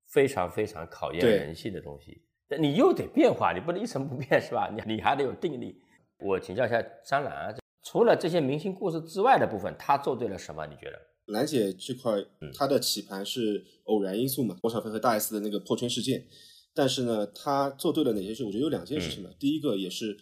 [0.07, 2.23] 非常非常考验人性的东西。
[2.59, 4.71] 你又得变化，你不能一成不变，是吧？
[4.75, 5.81] 你你还得有定力。
[6.19, 10.67] 我请教一下张兰啊，除了这些明星故事之外的部分，他做对了什么？
[10.67, 10.99] 你觉得？
[11.27, 12.13] 兰姐这块，
[12.59, 14.57] 她的起盘是偶然因素嘛？
[14.61, 16.27] 郭小飞和大 S 的那个破圈事件。
[16.75, 18.45] 但是呢，她做对了哪些事？
[18.45, 19.31] 我觉得有两件事情吧。
[19.39, 20.17] 第一个也是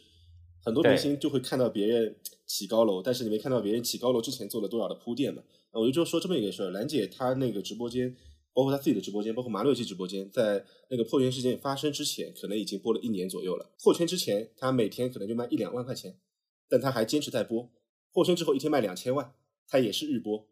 [0.63, 5.43] 很多明星就会看到别人起高楼，但是你没看到别人起高楼之前做了多少的铺垫嘛。
[5.73, 8.15] 我就就说这么一个事儿，兰姐她那个直播间，
[8.59, 13.73] 包括他自己的直播间，包括马六七直播间，在那个破圈事件发生之前，可能已经播了一年左右了。
[13.81, 16.19] 破圈之前，他每天可能就卖一两万块钱，
[16.69, 17.71] 但他还坚持在播。
[18.13, 19.33] 破圈之后，一天卖两千万，
[19.69, 20.49] 他也是日播。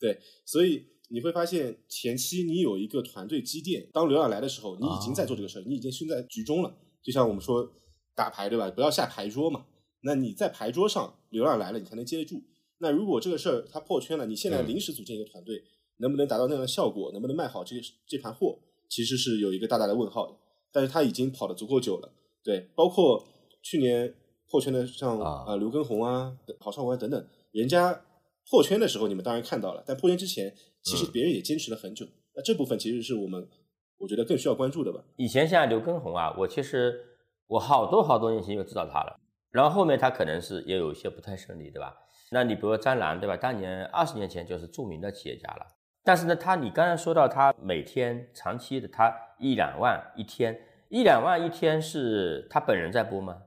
[0.00, 0.86] 对，所以。
[1.10, 6.74] 你会发现前期你有一个团队积淀，当流量来的时候，你已经在做这个事儿，你已经身在局中了。
[7.02, 7.70] 就像我们说
[8.16, 8.70] 打牌对吧？
[8.70, 9.66] 不要下牌桌嘛。
[10.00, 12.42] 那你在牌桌上流量来了，你才能接得住。
[12.78, 15.62] 那如果这个事儿它破圈了，你现在临时组建一个团队，
[15.98, 17.10] 能不能达到那样的效果？
[17.12, 17.76] 能不能卖好这
[18.06, 18.58] 这盘货？
[18.88, 20.36] 其实是有一个大大的问号的。
[20.72, 23.24] 但是他已经跑得足够久了，对，包括
[23.62, 24.14] 去年
[24.50, 28.04] 破圈的像啊刘畊宏啊、郝邵文等等，人家
[28.50, 30.54] 破圈的时候你们当然看到了，但破圈之前。
[30.86, 32.04] 其实别人也坚持了很久，
[32.36, 33.48] 那这部分其实是我们
[33.96, 35.02] 我觉得更需要关注的吧。
[35.16, 37.00] 以前像刘畊宏啊，我其实
[37.46, 39.18] 我好多好多年前就知道他了，
[39.50, 41.96] 然后后面他可能是也有一些不太顺利，对吧？
[42.32, 43.34] 那你比如说张兰，对吧？
[43.34, 45.64] 当年二十年前就是著名的企业家了，
[46.04, 53.38] 但是呢，他你刚才说到他每天长期的他一两万一天，一两万一天是他本人在播吗？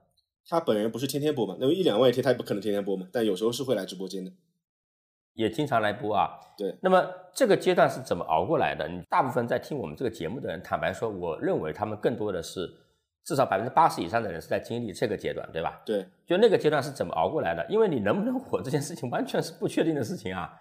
[0.49, 1.55] 他本人不是天天播嘛？
[1.59, 4.31] 那么一两万一天他也不可能天天播嘛，但有时候是会来直播间的。
[5.33, 6.75] 也经常来播啊，对。
[6.81, 8.87] 那么这个阶段是怎么熬过来的？
[8.87, 12.67] 你大部分在听我们这个节目的人，坦白说，我认为他们更多的是，
[13.23, 15.79] 至少百分之八十以上的人是在经历这个阶段，对吧？
[15.85, 16.07] 对。
[16.25, 17.63] 就那个阶段是怎么熬过来的？
[17.69, 20.51] 因为你能不能火这件事情完全是不确定的事情啊，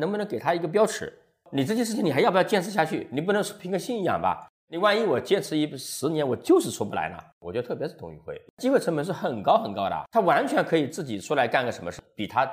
[0.00, 1.12] 能不能给他一个标尺？
[1.50, 3.06] 你这件事情你还要不要坚持下去？
[3.10, 4.48] 你不能凭个信仰吧？
[4.68, 7.16] 你万一我坚持一十年，我就是出不来呢？
[7.38, 12.50] 我觉得特别是董宇辉，机会成本是很高很高的，他完全可以自己出来干个什么事，比他。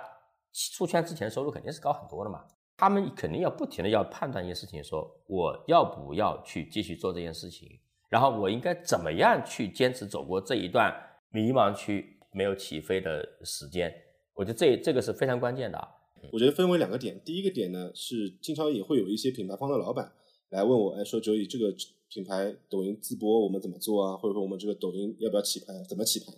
[0.73, 2.43] 出圈之前收入肯定是高很多的嘛，
[2.75, 7.69] 他们肯定要不停的要判断一件事情，说我要不要去继续做这件事情，
[8.10, 10.91] 然后我应该怎么样去坚持走过这一段
[11.30, 13.93] 迷茫区没有起飞的时间，
[14.34, 15.88] 我觉得这这个是非常关键的。
[16.32, 20.12] 我觉得分为两个点，第一个点呢是经常也会有一些品牌方的老板
[20.49, 21.73] 来问我，哎，说九乙这个
[22.10, 26.34] 品牌抖音自播我们怎么做啊，或者说我们这个抖音要不要起牌，怎么起牌？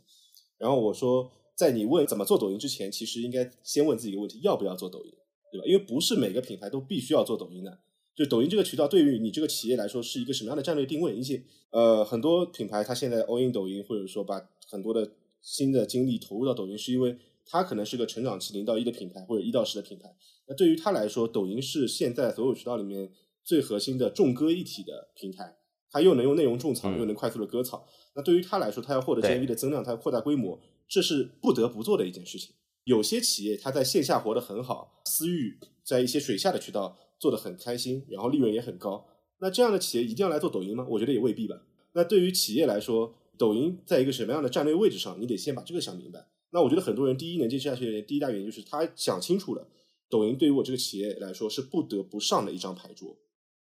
[0.57, 1.31] 然后我说。
[1.53, 5.13] 在你问怎么做抖音之前，其实应该先问自己一个问题：要不要做抖音，
[5.51, 5.67] 对吧？
[5.67, 7.77] 因为不是每个品牌都必须要做抖音的。
[8.15, 11.15] 就抖音这个渠道对于你这个企业来说是一个什么样的战略定位？
[11.15, 17.15] 一些呃，很多品牌它现在 all in 抖音，或者说把很多的新的精力投入到抖音，是因为
[17.45, 20.15] 它可能是个成长期零到一的品牌或者一到十的品牌。
[20.47, 23.11] 那对于它来说，抖音是现在所有渠道里面
[23.43, 25.57] 最核心的众歌一体的平台。
[25.93, 27.85] 它又能用内容种草，嗯又能快速的割草。
[28.15, 32.55] 那对于他来说，他要获得对 GMV 的增量，它要扩大规模，这是不得不做的一件事情。
[32.85, 39.05] 有些企业它在线下活得很好，私域在一些水下的渠道做得很开心，然后利润也很高。
[39.39, 40.87] 那这样的企业一定要来做抖音吗？
[40.89, 41.61] 我觉得也未必吧。
[41.91, 46.25] 那对于企业来说，抖音在一个什么样的战略位置上，你得先把这个想明白。
[46.51, 49.67] 那我觉得很多人第一能坚持下去的，第一大原因就是他想清楚了，
[50.09, 53.17] 抖音对于我这个企业来说是不得不上的一张牌桌。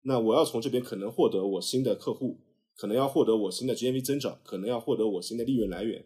[0.03, 2.39] 那我要从这边可能获得我新的客户，
[2.75, 6.05] 可能要获得我新的 GMV 增长，可能要获得我新的利润来源。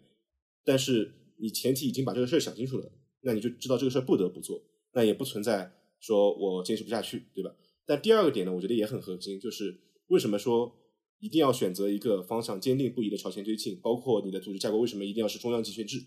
[0.63, 2.89] 但是你前提已经把这个事儿想清楚了，
[3.21, 4.63] 那你就知道这个事儿不得不做，
[4.93, 7.53] 那也不存在说我坚持不下去，对吧？
[7.85, 10.73] 但第二个点呢，我觉得也很核心，就是为什么说
[11.19, 15.97] 一定要选择一个方向坚定不移的朝前推进，包括你的组织架构为什么一定要是中央集权制？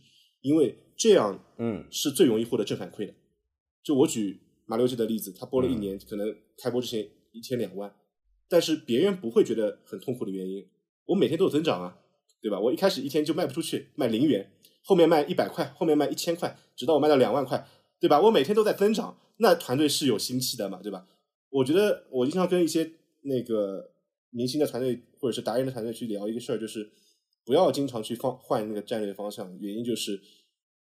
[0.43, 3.15] 因为这样嗯是最容易获得正反馈的。
[3.83, 7.93] 就我举马六记的例子，他播了一年，可能开播之前一天两万，
[8.49, 10.65] 但是别人不会觉得很痛苦的原因，
[11.07, 11.99] 我每天都有增长啊，
[12.41, 12.61] 对吧？
[12.61, 14.53] 我一开始一天就卖不出去，卖零元，
[14.85, 17.67] 后面卖一百块，后面卖一千块，直到我卖到两万块，
[17.99, 18.21] 对吧？
[18.21, 21.07] 我每天都在增长，那团队是有心气的嘛，对吧？
[21.51, 22.91] 我觉得我经常跟一些
[23.23, 23.93] 那个
[24.31, 26.91] 明星的团队或者是达人的团队去聊一个事儿，就是
[27.45, 30.21] 不要经常去放换那个战略方向，原因就是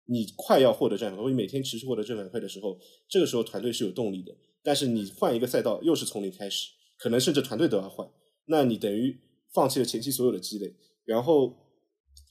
[0.05, 4.35] 你快要获得战反馈，或者每天持续获得正反馈的时候，这个时候团队是有动力的。
[4.61, 8.07] 但是你换一个赛道，又是从零开始，可能甚至团队都要换，
[8.45, 9.19] 那你等于
[9.53, 11.53] 放弃了前期所有的积累，然后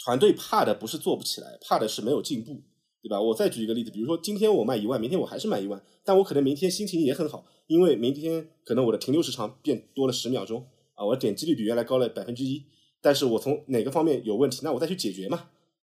[0.04, 2.62] 团队怕的不是做不起来，怕的是没有进步，
[3.02, 3.20] 对吧？
[3.20, 12.64] 我再举一个例子，比如说今天我卖一万，明天我还是卖一万，但我可能明天心情也很好，因为明天可能我的停留时长变多了十秒钟啊，我的点击率比原来高了百分之一，
[13.02, 15.50] 但是我从哪个方面有问题，那我再去解决嘛。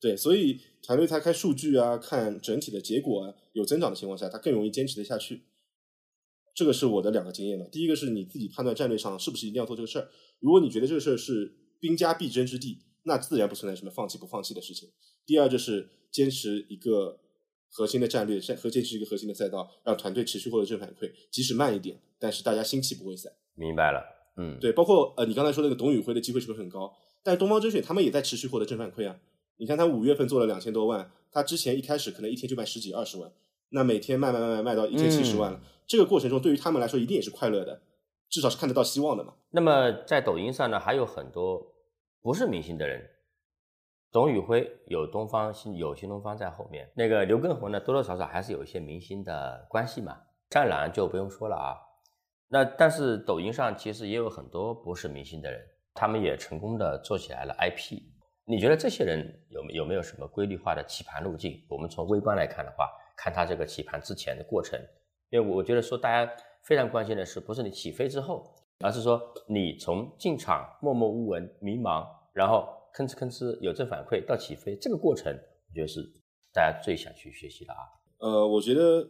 [0.00, 5.42] 对，所以团队在看数据啊，看整体的结果啊，有增长的情况下，它更容易坚持得下去。
[6.54, 7.66] 这个是我的两个经验嘛。
[7.70, 10.08] 第一个是你自己判断战略上是不是一定要做这个事儿。
[10.40, 14.88] 如果你觉得这个事儿是兵家必争之地，那自然不存在什么放弃不放弃的事情。
[15.24, 17.18] 第二就是坚持一个
[17.70, 23.32] 核心的战略，和坚持一个核心的赛道，让团队持续获得正反馈，即使慢一点，但是大家心气不会散。
[23.54, 24.02] 明白了，
[24.36, 26.92] 嗯，对，包括呃，你刚才说那个董宇辉的机会是不是很高？
[27.22, 29.16] 但是东方甄选他们也在持续获得正反馈啊。
[29.58, 33.30] 你看他五月份做了两千多万，他之前一开始可能一天就卖十几二十万，
[33.68, 35.60] 那每天卖卖卖卖卖到一天七十万了。
[35.86, 37.82] 这个过程中对于他们来说一定也是快乐的，
[38.30, 39.34] 至少是看得到希望的嘛。
[39.50, 41.62] 那么在抖音上呢，还有很多
[42.22, 43.06] 不是明星的人，
[44.10, 50.16] 董宇辉有东方新有新东方在后面，那个刘畊宏呢，多多少少还是有一些明星的关系嘛。
[50.48, 51.76] 战狼就不用说了啊。
[52.52, 55.58] 那但是抖音上其实也有很多不是明星的人，
[55.94, 57.98] 他们也成功的做起来了 IP。
[58.44, 61.64] 你觉得这些人有有没有什么规律化的起盘路径？
[61.66, 64.78] 我们从微观来看的话，看他这个起盘之前的过程，
[65.30, 66.30] 因为我觉得说大家
[66.64, 76.02] 非常关心的是，不是你起飞之后，而是说你从进场默默无闻、迷茫，然后吭哧吭哧有正反馈到起飞这个过程，我觉得是
[76.52, 77.78] 大家最想去学习的啊。
[78.18, 79.08] 呃，我觉得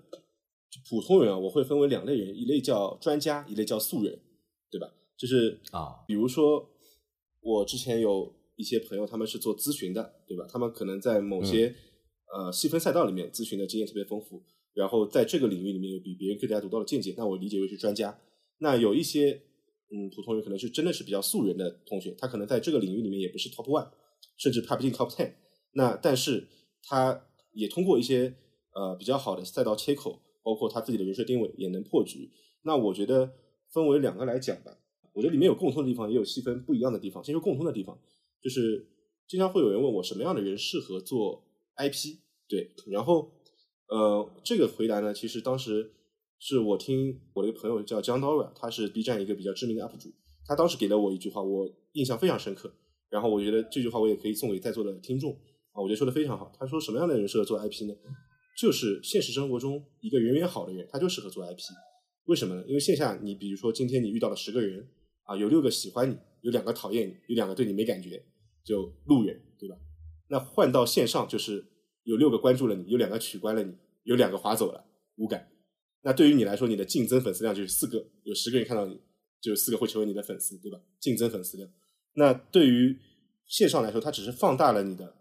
[0.89, 4.19] 普通人啊，我会分为两类人，一类叫专家，一类叫素人，
[4.71, 4.93] 对吧？
[5.17, 6.71] 就是啊，比如说
[7.41, 10.47] 我之前有一些朋友，他们是做咨询的，对吧？
[10.49, 11.75] 他们可能在某些、
[12.35, 18.19] 呃细分赛道里面咨询的经验特别丰富，然后在这个领域里面有比别人更加独到的见解，那我理解为是专家。
[18.59, 19.33] 那有一些
[19.91, 23.91] 嗯普通人可能是真的是比较素人的同学，他可能在这个领域里面也不是 top one，
[24.39, 25.35] 甚至爬不进 top ten。
[25.75, 26.49] 那但是
[26.85, 28.35] 他也通过一些
[28.75, 32.31] 呃比较好的赛道切口，包括他自己的人设定位，也能破局。
[32.63, 33.33] 那我觉得
[33.73, 34.79] 分为两个来讲吧。
[35.15, 37.23] 我觉得里面有共通的地方，也有细分不一样的地方。
[37.23, 37.99] 先说共通的地方，
[38.41, 38.89] 就是
[39.29, 41.45] 经常会有人问我什么样的人适合做
[41.77, 42.17] IP，
[42.49, 43.31] 对，然后
[43.89, 45.93] 呃这个回答呢，其实当时
[46.39, 50.09] 是我听我的一个朋友叫 John Dora，他是 B 站一个比较知名的 UP 主，
[50.47, 52.73] 他当时给了我一句话，我印象非常深刻。
[53.11, 55.33] 然后我觉得这句话我也可以送给在座的听众
[55.73, 56.51] 啊，我觉得说的非常好。
[56.59, 57.95] 他说什么样的人适合做 IP 呢？
[58.57, 61.59] 就是现实生活中一个人缘好的人，他就适合做 IP。
[62.25, 62.65] 为什么呢？
[62.69, 64.89] 因为线下你比如说今天你遇到了十个人
[65.25, 68.25] 啊，有六个喜欢你，有两个讨厌你，有两个对你没感觉，
[68.63, 69.77] 就路人，对吧？
[70.29, 71.65] 那换到线上就是
[72.05, 73.75] 有六个关注了你，有两个取关了你，
[74.05, 74.85] 有两个划走了，
[75.17, 75.49] 无感。
[76.03, 79.01] 那对于你来说，你的净增粉丝量就是四个，有十个人看到你，
[79.41, 80.81] 就有四个会成为你的粉丝，对吧？
[81.01, 81.69] 净增粉丝量。
[82.15, 82.99] 那对于
[83.47, 85.17] 线上来说，它只是放大了你的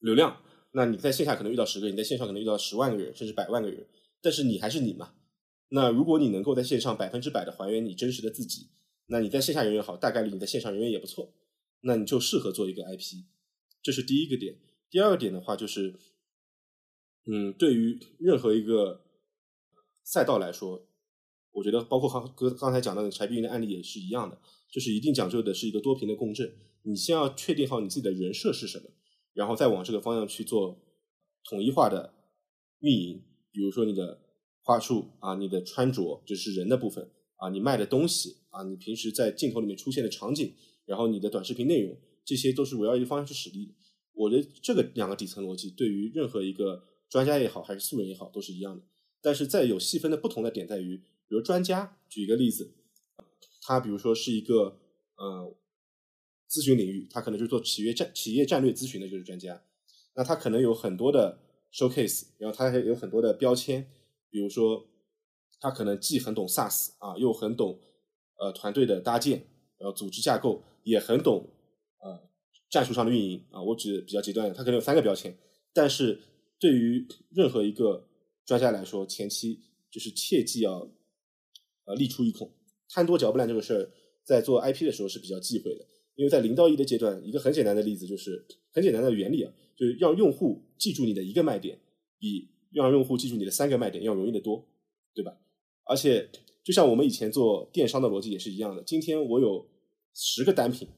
[0.00, 0.40] 流量。
[0.76, 3.86] 那你在线下可能遇到十个人，你在线上可能遇到十万个人，甚至百万个人，
[4.20, 5.14] 但是你还是你嘛。
[5.68, 8.68] 那如果你能够在线上百分之百的还原你真实的自己，
[9.06, 11.32] 那你在线下人缘好，大概率你在线上人缘也不错，
[11.82, 13.24] 那你就适合做一个 IP。
[13.82, 14.56] 这是第一个点。
[14.90, 15.94] 第二个点的话就是，
[17.26, 19.04] 嗯，对于任何一个
[20.02, 20.86] 赛道来说，
[21.52, 26.52] 我觉得包括刚哥刚才讲到的柴碧云的案例也是一样的，就是一定讲究的是一个多屏的共振。
[26.82, 28.90] 你先要确定好你自己的人设是什么，
[29.34, 30.80] 然后再往这个方向去做
[31.44, 32.14] 统一化的
[32.80, 33.22] 运营。
[33.52, 34.20] 比如说你的
[34.62, 40.54] 话术啊，你的穿着，就是人的部分啊，你卖的东西啊，你平时在镜头里面出现的场景，
[40.86, 43.74] 然后你的短视频内容，这些都是围绕一个方向去使力。
[44.12, 48.82] 我觉得这个两个底层逻辑对于任何一个专家也好，还是素人也好，都是一样的。
[49.20, 52.74] 但是在有细分的不同的点在于，比如专家，举一个例子，
[53.62, 54.80] 他比如说是一个
[55.16, 55.56] 呃
[56.54, 59.60] 咨询领域，他可能就是做企业战企业战略咨询的就是专家，
[60.14, 61.40] 那他可能有很多的
[61.72, 63.84] showcase，然后他还有很多的标签，
[64.30, 64.86] 比如说
[65.58, 67.80] 他可能既很懂 SaaS 啊，又很懂
[68.38, 69.44] 呃团队的搭建，
[69.78, 71.50] 然后组织架构，也很懂
[71.98, 72.30] 呃。
[72.70, 75.32] 战术上的运营啊，我指比较极端的，他可能有三个标签，
[75.72, 76.20] 但是
[76.58, 78.08] 对于任何一个
[78.44, 79.60] 专家来说，前期
[79.92, 80.90] 就是切记要
[81.84, 82.52] 呃立出一孔，
[82.88, 83.90] 贪多嚼不烂这个事儿，
[84.24, 85.86] 在做 IP 的时候是比较忌讳的，
[86.16, 91.78] 因为在零到一的阶段，一个很简单的例子就是很简单的原理啊，就是让用户记住你的一个卖点，
[92.18, 94.66] 比让用户记住你的三个卖点要容易得多，
[95.14, 95.36] 对吧？
[95.84, 96.30] 而且
[96.62, 99.68] 就像我们以前做电商的逻辑也是一样的，今天我有
[100.14, 100.88] 十个单品，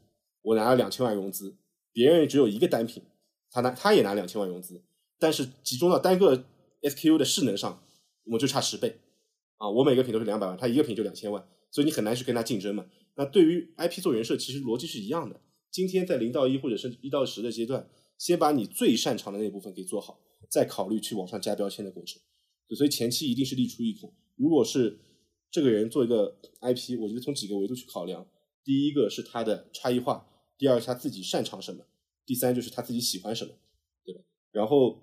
[0.43, 1.57] 我拿了两千万融资。
[1.93, 3.03] 别人只有一个单品，
[3.51, 4.83] 他拿他也拿两千万融资，
[5.19, 6.45] 但是集中到单个
[6.83, 7.83] SKU 的势能上，
[8.25, 8.99] 我们就差十倍
[9.57, 9.71] 啊！
[9.71, 12.85] 我每个品都是两百万，他一个品就两千万，所以你很难去跟他竞争嘛。
[13.17, 15.41] 那对于 IP 做人设，其实逻辑是一样的。
[15.71, 17.89] 今天在零到一或者是一到十的阶段，
[18.19, 22.21] 先把你最擅长的那部分给做好，再考虑去往上加标签的过程。
[22.77, 24.15] 所以前期一定是立出一孔。
[24.37, 24.99] 如果是
[25.51, 28.27] 这个人做一个 IP，我觉得从几个维度去考量，
[28.65, 30.29] 第一个是他的差异化。
[30.59, 31.85] 第二是他自己擅长什么，
[32.25, 33.53] 第三就是他自己喜欢什么，
[34.05, 34.23] 对吧？
[34.53, 35.03] 然后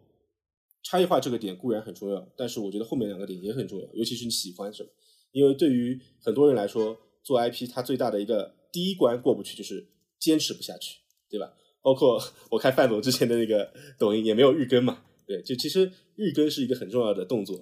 [0.82, 4.90] 差异化这个点固然很重要，但是我觉得后面两个点也很重要，尤其是你喜欢什么，
[5.32, 9.88] 因为对于很多人来说，做 IP 它最大的一个第一关过不去就是
[10.20, 10.98] 坚持不下去，
[11.30, 11.54] 对吧？
[11.82, 12.22] 包括
[12.52, 17.56] 我看范总之前的那个抖音也没有日更嘛，对，就其实日更是一个很重要的动作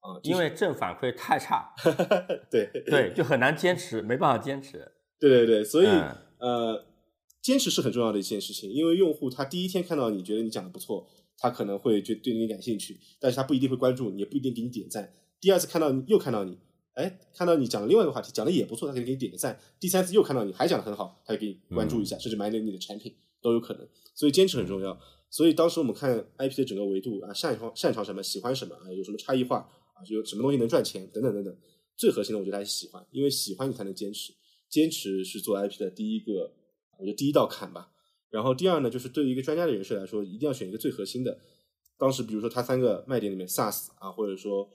[0.00, 1.72] 啊，因为正反馈太差，
[2.50, 5.86] 对对，就很难坚持，没办法坚持，对对对，所以
[6.38, 6.86] 呃。
[7.42, 11.04] 坚持是很重要的一件事情，因为用户他第一天看到你觉得你讲的不错，
[11.36, 15.12] 他可能会觉对你感兴趣，但是他不一定会关注你，也不一定给你点赞。
[15.40, 16.56] 第二次看到你又看到你，
[16.94, 19.58] 哎，看到你讲了另外一个话题，讲的也不错，他可以给你点个赞。
[19.80, 23.88] 第三次又看到你还讲的很好，他就给你关注一下，甚至买点你的产品都有可能。
[24.14, 24.98] 所以坚持很重要。
[25.30, 29.58] 所以当时我们看 IP 的整个维度啊，擅长擅长什么，喜欢什么啊，有什么差异化
[29.94, 31.56] 啊，有什么东西能赚钱等等等等。
[31.96, 34.32] 最核心的，我觉得还是喜欢，因为喜欢你才能坚持。
[34.68, 36.52] 坚持是做 IP 的第一个。
[36.98, 37.90] 我觉得第一道坎吧，
[38.30, 41.36] 然后第二呢，就是对于一个专家的人士来说，一定要选一个最核心的。
[41.98, 44.68] 当时比如说他三个卖点里面，SaaS 啊，或者说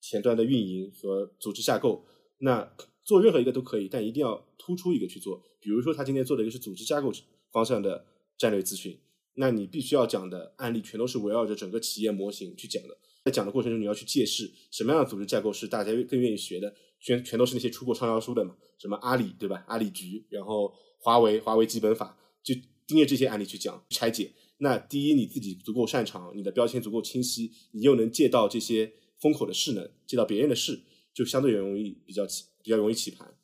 [0.00, 2.04] 前端的运营和组织架构，
[2.38, 2.74] 那
[3.04, 5.42] 做任何一个都可以，但一定要突出一个去做。
[5.60, 7.12] 比如说他今天做的一个是组织架构
[7.50, 8.98] 方向的战略咨询，
[9.34, 12.96] 那你必须要讲的案例全都是围绕着整个企业模型去讲的。
[13.24, 19.64] 在讲的过程中，你要去借势什么样的组织架构是大家更愿意学的，全全都是那些出过畅销书的嘛，什么阿里对吧？
[19.68, 20.74] 阿里局，然后。
[21.00, 22.52] 华为，华为基本法就
[22.84, 24.32] 盯着这些案例去讲拆解。
[24.58, 30.80] 那第一，你自己足够擅长，你的标签足够清晰，你又能借到这些风口的势能，借到别人的势，
[31.14, 33.34] 就相对容易比较起比较容易起盘。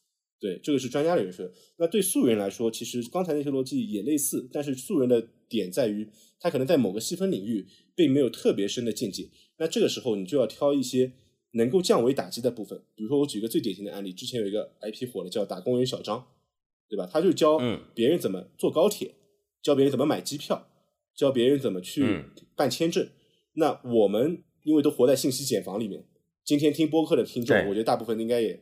[0.40, 1.52] 对，这个是专家的人设。
[1.76, 6.08] 那对素人来说，其实刚才那些逻辑也类似，但是素人的点在于，
[6.38, 9.30] 他可能在某个细分领域并没有特别深的见解。
[9.58, 11.12] 那这个时候，你就要挑一些
[11.52, 12.82] 能够降维打击的部分。
[12.94, 16.28] 比如说，我举个最典型的案例，之前有一个 IP 火了，叫打工人小张。
[16.86, 17.08] 对吧？
[17.10, 17.58] 他就教
[17.94, 19.14] 别人怎么坐高铁，
[19.62, 20.68] 教别人怎么买机票，
[21.16, 23.08] 教别人怎么去办签证。
[23.54, 26.04] 那我们因为都活在信息茧房里面，
[26.42, 28.60] 今天听播客的听众，我觉得大部分应该也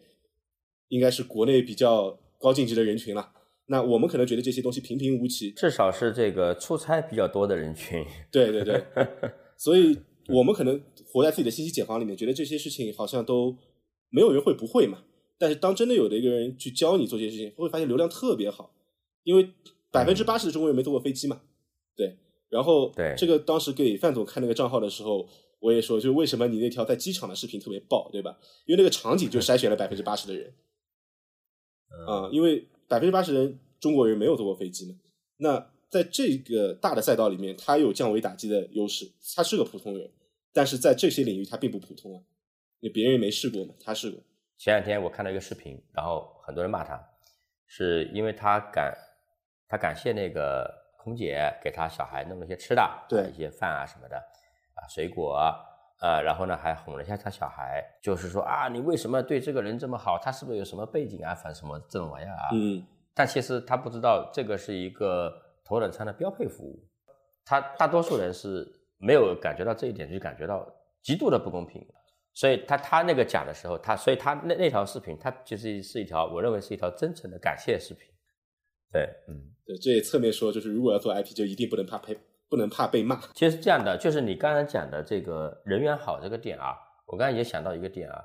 [0.89, 3.33] 应该是国内比较高净值的人群了。
[3.67, 8.05] 那我们可能觉得这些东西平平无奇，至少是这个出差比较多的人群。
[8.31, 8.85] 对对对，
[9.57, 9.97] 所以
[10.29, 13.57] 我们可能活在自己的信息茧房里面，觉得这些事情好像都
[14.11, 15.05] 没有人会不会嘛。
[15.39, 18.75] 但是当真的有的一个人去教你做这些事情，会发现流量特别好，
[19.23, 19.49] 因为
[19.91, 21.41] 百分之八十的中国人没坐过飞机嘛，
[21.97, 22.17] 对。
[22.51, 25.27] 然后对这个当时给范总看那个账号的时候，
[25.63, 28.37] 我也说，就为什么你那条在机场的视频特别爆，对吧？
[28.67, 30.53] 因为那个场景就筛选了百分之八十的人，
[32.09, 34.97] 啊，因为百分之八十人中国人没有坐过飞机嘛。
[35.37, 40.11] 那在这个大的赛道里面，他有降维打击的优势，他是个普通人，
[40.53, 42.19] 但是在这些领域他并不普通啊，
[42.81, 44.21] 因为别人没试过嘛，他试过。
[44.59, 47.01] 前两天我看到一个视频，然后很多人骂他，
[47.67, 48.93] 是因为他感
[49.69, 54.23] 他感谢那个空姐给他小孩弄了些吃的，对一些饭啊什么的，
[54.75, 55.55] 啊水果啊，
[56.01, 60.19] 呃，然后呢还哄了一下他小孩，就是说啊，你为什么对这个人这么好？
[60.19, 61.35] 他是不是有什么背景啊？
[61.35, 62.49] 反正什么这种玩意儿啊？
[62.53, 65.33] 嗯，但其实他不知道这个是一个
[65.65, 66.83] 头等舱的标配服务，
[67.45, 68.67] 他大多数人是
[68.99, 70.67] 没有感觉到这一点，就感觉到
[71.03, 71.87] 极度的不公平。
[72.35, 78.09] 所以他他那个讲的时候，他所以他那那条视频，他其实是一条我认为是一条真诚的感谢视频。
[78.91, 82.19] 对，嗯，对，这也侧面说，就是如果要做 IP，就一定不能怕被
[82.53, 83.19] 不能怕被骂。
[83.33, 86.77] 其实是这样的，就是你刚才讲的这个人缘好这个点啊，
[87.07, 88.23] 我刚才也想到一个点啊，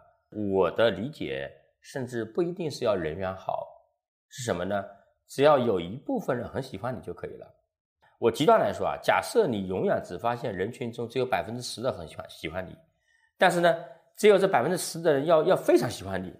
[0.52, 1.50] 我的理解
[1.80, 3.66] 甚至不一定是要人缘好，
[4.28, 4.84] 是什么呢？
[5.30, 7.48] 只要有一部分人很喜欢你就可以了。
[8.20, 12.76] 我极端来说啊，假设你永远只发现人群中只有百分之十的很喜欢喜欢你，
[13.38, 13.74] 但是呢，
[14.18, 16.34] 只有这百分之十的人要要非常喜欢你，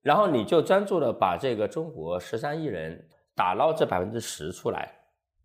[0.00, 3.04] 然后你就专注的把这个中国十三亿人
[3.34, 4.92] 打捞这百分之十出来，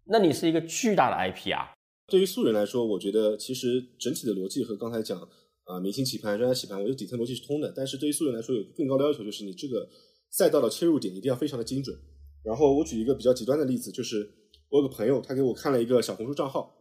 [0.08, 1.74] 那你是一个巨大的 IP 啊。
[2.08, 5.20] 对于素人来说，我觉得其实整体的逻辑和刚才讲
[5.64, 7.74] 啊、明星棋盘、专家棋盘，我觉得底层逻辑是通的。
[7.76, 9.90] 但是对于素人来说，有更高的要求，就是你这个
[10.30, 11.98] 赛道的切入点一定要非常的精准。
[12.44, 14.30] 然后我举一个比较极端的例子，就是
[14.70, 16.72] 我有个朋友，他给我看了一个小红书账号，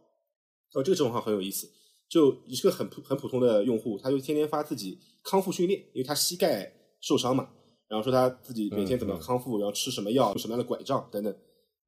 [0.69, 1.67] 他说这个账号很有意思，
[2.07, 6.71] 就你是个很普很普通的用户，他就天天发自己康复训练，因为他膝盖
[7.01, 7.49] 受伤嘛，
[7.87, 11.35] 然后说他自己每天怎么嗯嗯康复，然后吃什么药，用什么样的拐杖等等。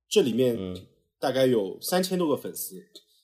[0.10, 0.76] 这里面嗯
[1.20, 2.76] 大概有三千多个粉丝，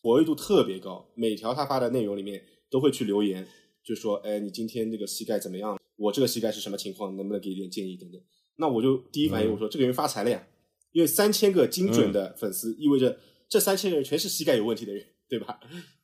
[0.01, 3.47] 活跃度特别高，每条他发的内容里面都会去留言，
[3.83, 5.79] 就说，哎，你今天这个膝盖怎么样？
[5.95, 7.15] 我这个膝盖是什么情况？
[7.15, 8.21] 能不能给一点建议等等？
[8.57, 10.47] 那我就第一反应嗯我说，这个人发财了呀，
[10.91, 15.59] 因为三千个精准的粉丝，意味着这三千个人全是膝盖有问题的人，对吧？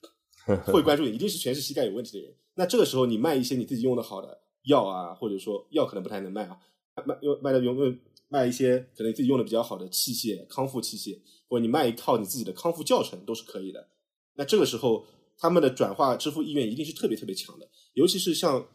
[0.66, 2.36] 会关注你，一定是全是膝盖有问题的人。
[2.56, 6.58] 那这个时候你卖一些你自己用的好的药啊，或者说药可能不太能卖啊，
[7.06, 7.98] 卖用卖的用用
[8.28, 13.90] 卖一些可能自己用的比较好的器械、康复器械，或者你卖一套你自己的康复教程都是可以的。
[14.36, 15.06] 那这个时候
[15.38, 18.68] 他们的转化支付意愿一定是特别特别强的，尤其是像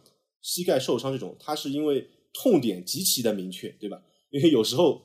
[0.43, 4.03] 膝盖受伤这种，它是因为痛点极其的明确，对吧？
[4.31, 5.01] 因为有时候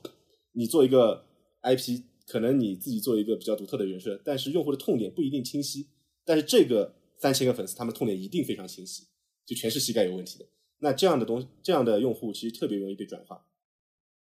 [0.52, 1.24] 你做一个
[1.62, 5.86] IP，可能你自己做一个比较独特的人设，但是用户的痛点不一定清晰。
[6.24, 9.04] 但是这个三千个粉丝，他们痛点一定非常清晰，
[9.46, 10.44] 就全是膝盖有问题的。
[10.80, 13.46] 那这样的东这样的用户其实特别容易被转化，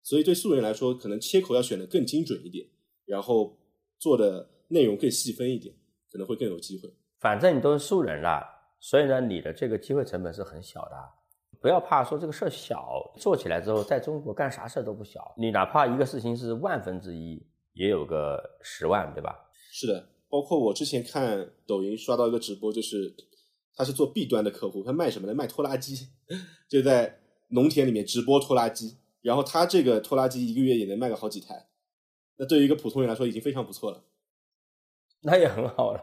[0.02, 2.66] 所以对素人来说，可能切口要选的更精准一点，
[3.04, 3.58] 然后
[3.98, 5.74] 做的内容更细分一点，
[6.10, 6.88] 可能会更有机会。
[7.20, 8.44] 反正你都是素人啦，
[8.80, 10.96] 所以呢，你的这个机会成本是很小的。
[11.60, 15.34] 不要怕说这个事儿小，做起来之后，在中国干啥事儿都不小。
[15.38, 17.42] 你哪怕一个事情是万分之一，
[17.72, 19.50] 也有个十万，对吧？
[19.72, 23.16] 是的，包括我之前看抖音刷到一个直播，就是
[23.76, 25.34] 他是做 B 端的客户，他卖什么呢？
[25.34, 26.08] 卖拖拉机，
[26.68, 31.68] 就在农田里面直播拖拉机，然后他这个拖拉机一个月也能卖个好几台，
[32.36, 34.04] 那对于一个普通人来说已经非常不错了。
[35.22, 36.02] 那也很好了。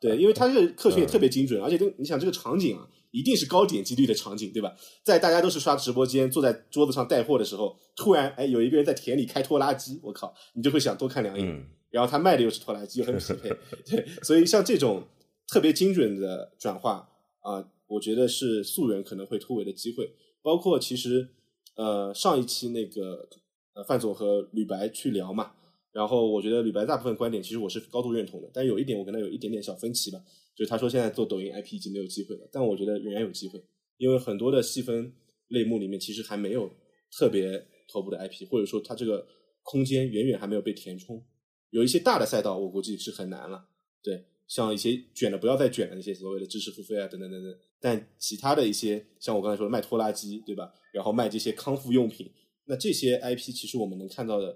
[0.00, 4.74] 对，因为他这个 客群也特别精准，而且这个你想这个场景啊，一定是高点击率的场景，对吧？
[5.04, 11.46] 在大家都是刷直播间，坐在桌子上带货的时候，突然哎有一个人在田里开拖拉机，我靠，你就会想多看两眼。
[11.46, 13.50] 嗯，然后他卖的又是拖拉机，又很匹配，
[13.86, 15.04] 对，所以像这种
[15.46, 17.08] 特别精准的转化
[17.42, 20.10] 啊、我觉得是素人可能会突围的机会。
[20.40, 21.28] 包括其实
[21.76, 23.28] 呃上一期那个
[23.74, 25.52] 呃范总和吕白去聊嘛，
[25.92, 30.24] 然后我觉得吕白大部分观点其实我是高度认同的，但有一点我跟他有一点点小分歧吧，
[30.56, 33.62] 就是他说现在做抖音 IP 已经没有机会了，但我觉得仍然有机会，
[33.98, 35.12] 因为很多的细分
[35.48, 36.68] 类目里面其实还没有
[37.16, 39.26] 特别头部的 IP，或者说它这个
[39.62, 41.24] 空间远远还没有被填充。
[41.70, 43.68] 有一些大的赛道，我估计是很难了。
[44.02, 44.24] 对，
[44.54, 47.58] 像一些卷的不要再卷的那些所谓的知识付费啊，等等等等。
[47.80, 50.70] 但其他的一些，像我刚才说的卖拖拉机，对吧？
[50.92, 52.30] 然后卖这些康复用品，
[52.66, 54.54] 那这些 IP 其实我们能看到的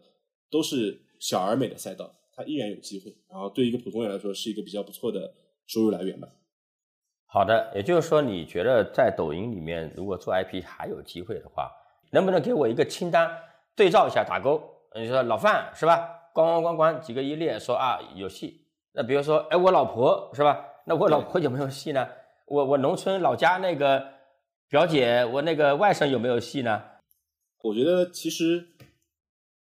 [0.50, 3.10] 都是小而美的赛道，它依然有机会。
[3.30, 5.32] 然后对于一个普通人来说，是一个比较不错的
[5.66, 6.28] 收入来源吧。
[7.24, 11.72] 好的，也就是说，你觉得在抖音里面，如果做 IP 还有机会的话，
[12.12, 13.30] 能不能给我一个清单
[13.74, 14.62] 对照一下打勾？
[14.94, 16.06] 你说老范是吧？
[16.34, 18.65] 咣咣咣咣几个一列说啊有戏。
[18.96, 20.58] 那比如说，哎，我老婆是吧？
[20.86, 22.08] 那我老婆有没有戏呢？
[22.46, 24.02] 我我农村老家那个
[24.68, 26.82] 表姐，我那个外甥有没有戏呢？
[27.62, 28.68] 我觉得其实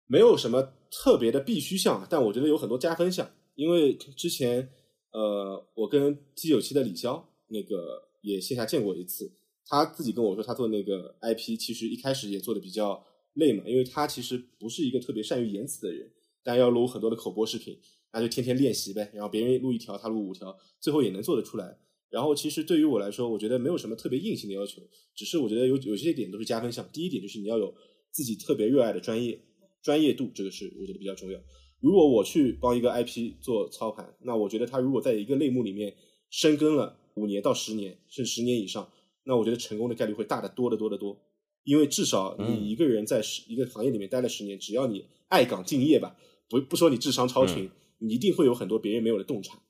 [0.06, 3.30] 没有什么特别的必须项，但我觉得有很多加分项。
[3.56, 4.70] 因为之前
[5.12, 9.30] 呃，我跟 T 九七的李潇那个也线下见过一次，
[9.66, 13.04] 他自己跟我说，他做那个 IP 其实一开始也做的比较
[13.34, 16.10] 累嘛，因为他其实不是一个特别善于言辞的人，
[16.44, 17.78] 但要录很多的口播视频，
[18.18, 21.78] 那就天天练习呗，然后别人录一条，他录五条，最后也能做得出来。
[22.10, 24.82] 然后其实对于我来说，我觉得没有什么特别硬性的要求，
[25.14, 26.88] 只是我觉得有有些点都是加分项。
[26.92, 27.72] 第一点就是你要有
[28.12, 29.40] 自己特别热爱的专业
[29.84, 31.40] 专业度，这个是我觉得比较重要。
[31.80, 35.96] 如果我去帮一个 IP 做操盘，那我觉得他如果在一个类目里面
[36.32, 38.92] 深耕了五年到十年，甚至十年以上，
[39.26, 41.22] 那我觉得成功的概率会大得多得多得多。
[41.64, 46.16] 因为至少你一个人在十一个行业里面待了十年，只要你爱岗敬业吧，
[46.50, 47.70] 不不说你智商超群，
[48.00, 49.62] 你一定会有很多别人没有的洞察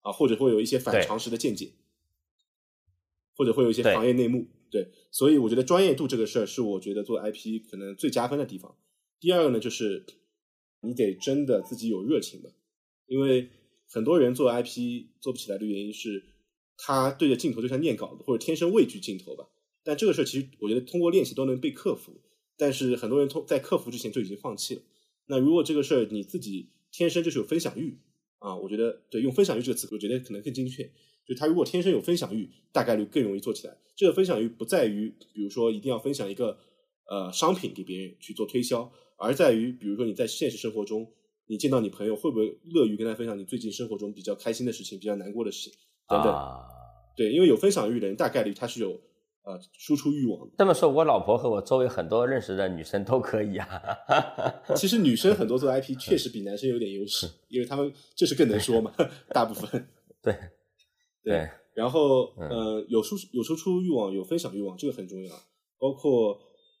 [0.00, 1.72] 啊，或者会有一些反常识的见解，
[3.34, 4.46] 或者会有一些行业内幕。
[4.70, 8.76] 对，所以我觉得专业度这个事儿是我觉得做 IP 可能最加分的地方。
[9.20, 10.04] 第二个呢，就是
[10.80, 12.50] 你得真的自己有热情吧，
[13.06, 13.48] 因为
[13.88, 16.24] 很多人做 IP 做不起来的原因是，
[16.76, 19.48] 他对着镜头就像念稿子，或者天生畏惧镜头吧。
[19.84, 22.20] 但这个事儿其实我觉得通过练习都能被克服，
[22.56, 24.82] 但是很多人通在克服之前就已经放弃了。
[25.26, 27.94] 那如果这个事儿你自己天生就是有分享欲
[28.38, 30.82] 啊，我觉得对用分享欲这个词，我觉得可能更精确。
[31.26, 33.76] 就他如果天生有分享欲，大概率更容易做起来。
[33.94, 36.58] 这个分享欲不在于比如说一定要分享一个
[37.10, 41.06] 呃商品给别人去做推销，而在于比如说你在现实生活中，
[41.48, 45.72] 你见到你朋友会不会乐于跟他分享你最近生活中比较开心的事情、比较难过的事情
[46.08, 46.34] 等等。
[47.14, 48.98] 对，因为有分享欲的人，大概率他是有。
[49.46, 50.50] 呃，输出欲望。
[50.58, 53.68] 这么说，我老婆和我周围很多认识的女生都可以啊。
[54.74, 58.92] 其实女生很多做 IP 确实比男生有点优势，因为他们就是更能说嘛，
[59.28, 59.88] 大部分。
[60.20, 60.36] 对
[61.22, 61.48] 对。
[61.74, 65.32] 然后呃，有输有输出欲望，有分享欲望，这个很重要。
[65.78, 66.36] 包括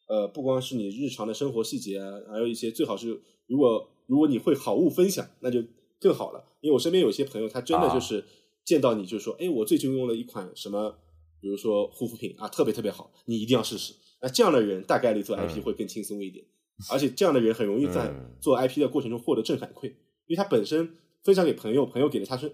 [0.08, 3.10] 呃，不光是你日常的生活细节啊，还有一些最好是，
[3.46, 5.62] 如果如果你会好物分享，那就
[6.00, 6.44] 更好了。
[6.60, 8.24] 因为我身边有些朋友，他真的就是
[8.64, 10.98] 见到你就说，哎，我最近用了一款什么。
[11.40, 13.94] 比如说护肤品啊，特别特别好，你一定要试试。
[14.20, 16.44] 那这样的人大概率做 IP 会更轻松一点，
[16.90, 19.88] 而且这样的人很容易在做 IP 的过程中获得正反馈，
[20.26, 22.50] 因为他本身分享给朋友，朋友给了他是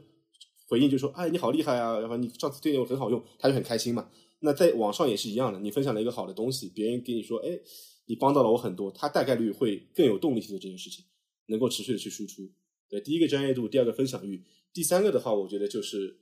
[0.67, 2.01] 回应，就说：“哎，你好厉害啊！
[2.01, 4.11] 然后你上次推荐我很好用，他就很开心嘛。”
[4.41, 7.61] 那在网上也是一样的，你分享了一个好的东西，别人给你说：“哎，
[8.07, 11.05] 你帮到了我很多。”他大概率会更有动力去做这件事情，
[11.47, 12.51] 能够持续的去输出。
[12.89, 16.19] 对，第一个专业度，第二个分享欲，第三个的话，我觉得就是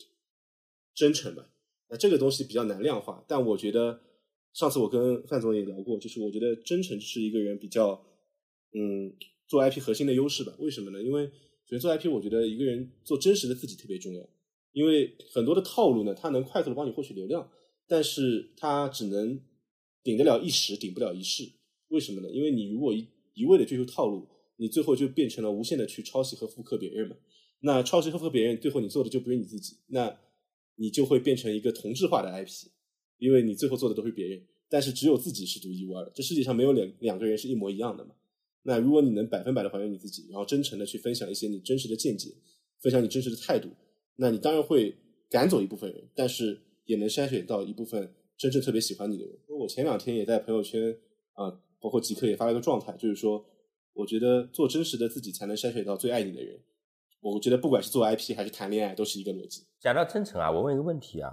[0.94, 1.46] 真诚吧。
[1.90, 4.00] 那这个东西比较难量化，但我觉得
[4.52, 8.00] 上次我跟范总也聊过，就是我觉得真诚是一个人比较，
[8.72, 9.12] 嗯，
[9.48, 10.54] 做 IP 核心的优势吧。
[10.58, 11.02] 为什么呢？
[11.02, 14.28] 因为首先做 IP，我觉得一个人做真实的自己特别重要。
[14.72, 17.50] 因为很多的套路呢，它能快速的帮你获取流量，
[17.88, 19.40] 但是它只能
[20.04, 21.42] 顶得了一时，顶不了一世。
[21.88, 22.30] 为什么呢？
[22.30, 24.28] 因为你如果一一味的追求套路，
[24.58, 27.16] 你最后就变成了无限的去抄袭和复刻别人嘛。
[27.62, 29.76] 那抄袭和复刻别人，最后你做的就不是你自己。
[29.88, 30.16] 那
[30.80, 32.68] 你就会变成一个同质化的 IP，
[33.18, 36.10] 因为你最后做的都是别人，但是只有自己是独一无二的。
[36.14, 38.14] 这世界上没有两两个人是一模一样的嘛？
[38.62, 42.30] 那如果你能百分百的还原你自己，然后真诚的去分享一些你真实的见解，
[42.80, 43.68] 分享你真实的态度，
[44.16, 44.96] 那你当然会
[45.28, 49.38] 赶走一部分人，但是也能筛选到一部分真正特别喜欢你的人。
[49.48, 50.96] 我前两天也在朋友圈
[51.34, 53.44] 啊，包括极客也发了一个状态，就是说，
[53.92, 56.58] 我觉得做真实的自己才能筛选到最爱你的人。
[57.20, 59.66] 我觉得不管是做 IP 还是谈恋爱，都是一个逻辑。
[59.78, 61.30] 讲到真诚啊，我问一个问题啊，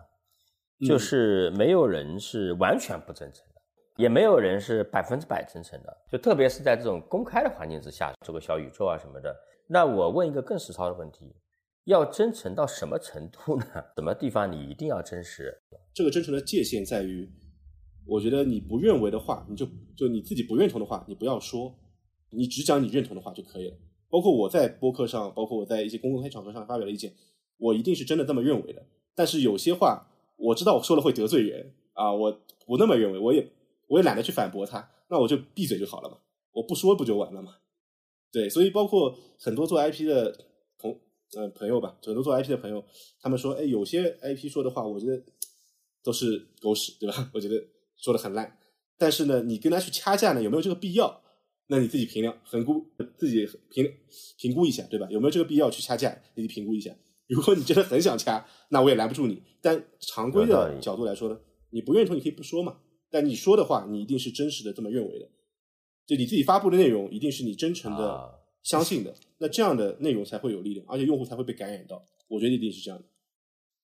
[0.85, 3.61] 就是没有人是完全不真诚的，
[3.95, 5.97] 也没有人是百分之百真诚的。
[6.11, 9.33] 就特别是在这种公开的环境之下，做个小宇宙啊什么的。
[9.67, 11.33] 那我问一个更实操的问题：
[11.85, 13.65] 要真诚到什么程度呢？
[13.95, 15.57] 什么地方你一定要真实？
[15.93, 17.29] 这个真诚的界限在于，
[18.05, 19.65] 我觉得你不认为的话，你就
[19.95, 21.73] 就你自己不认同的话，你不要说，
[22.29, 23.77] 你只讲你认同的话就可以了。
[24.09, 27.13] 包括我在播客上，包括我在一些公共场合上发表的意见，
[27.57, 28.85] 我一定是真的这么认为的。
[29.15, 33.51] 但是有些话我知道我说了会得罪人啊，我不那么认为，我也
[33.87, 36.17] 我也懒得去反驳他，那我就闭嘴就好了嘛，
[36.51, 37.55] 我不说不就完了嘛？
[38.31, 40.37] 对，所以包括很多做 IP 的
[40.77, 40.95] 朋
[41.35, 42.83] 呃朋友吧，很多做 IP 的朋友，
[43.19, 45.23] 他们说，哎，有些 IP 说的话，我觉得
[46.03, 47.29] 都是狗屎，对吧？
[47.33, 47.55] 我觉得
[47.95, 48.57] 说的很烂。
[48.97, 51.21] 但是呢，你跟他去掐架呢，有没有这个必要？
[51.67, 52.85] 那你自己评量、衡估，
[53.17, 53.93] 自己评
[54.37, 55.07] 评估一下，对吧？
[55.09, 56.09] 有没有这个必要去掐架？
[56.33, 56.95] 自己评估一下。
[57.27, 59.43] 如果你真的很想掐，那我也拦不住你。
[59.61, 61.37] 但常规的角度来说呢，
[61.71, 62.77] 你不愿意说你可以不说嘛。
[63.09, 65.29] 但你说的话，你一定是真实的这么认为的，
[66.05, 69.13] 就你自己发布的内容一定是你真诚的相信的。
[69.37, 72.01] 那这样的内容才会有力量，而且用户才会被感染到。
[72.29, 73.05] 我觉得一定是这样的。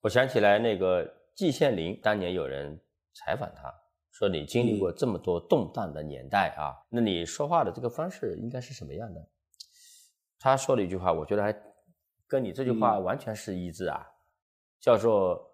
[0.01, 2.79] 我想起来那个季羡林，当年有人
[3.13, 3.82] 采访他。
[4.24, 9.21] 说你经历过这么多动荡的年代啊，那你说话的这个方式应该是什么样的？
[10.39, 11.53] 他说了一句话，我觉得还
[12.26, 14.01] 跟你这句话完全是一致啊，
[14.80, 15.45] 叫做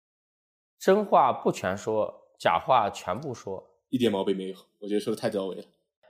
[0.80, 4.56] “真话不全说，假话全部说”，一点毛病没有。
[4.78, 5.62] 我觉得说的太到位了。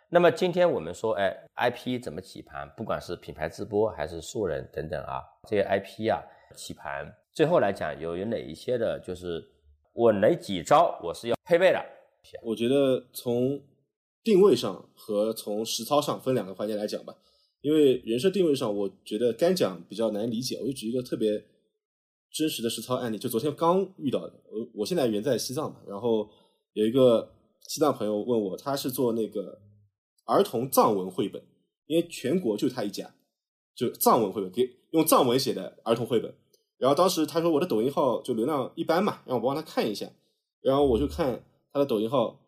[0.09, 2.71] 那么今天我们说，哎，IP 怎么起盘？
[2.77, 6.23] 不管是品牌直播还是素人等等啊，这些 IP 啊
[6.55, 9.45] 起盘，最后来讲有有哪一些的，就是。
[9.99, 11.83] 我哪几招我是要配备的？
[12.43, 13.63] 我觉得从
[14.23, 17.15] 定位上和从实操上分两个环节来讲吧。
[17.63, 20.57] 因为人设定位上，我觉得干讲比较难理解。
[20.61, 21.43] 我就举一个特别
[22.33, 24.33] 真实的实操案例，就昨天刚遇到的。
[24.53, 26.29] 我我现在人在西藏嘛，然后
[26.75, 27.33] 有一个
[27.67, 29.59] 西藏朋友问我，他是做那个
[30.27, 31.43] 儿童藏文绘本，
[31.87, 33.13] 因为全国就他一家，
[33.75, 36.33] 就藏文绘本，给用藏文写的儿童绘本。
[36.79, 40.09] 然后当时他说我的抖音号就流量一般嘛，让我帮他看一下。
[40.61, 41.43] 然后我就看
[41.77, 42.41] 他的抖音号，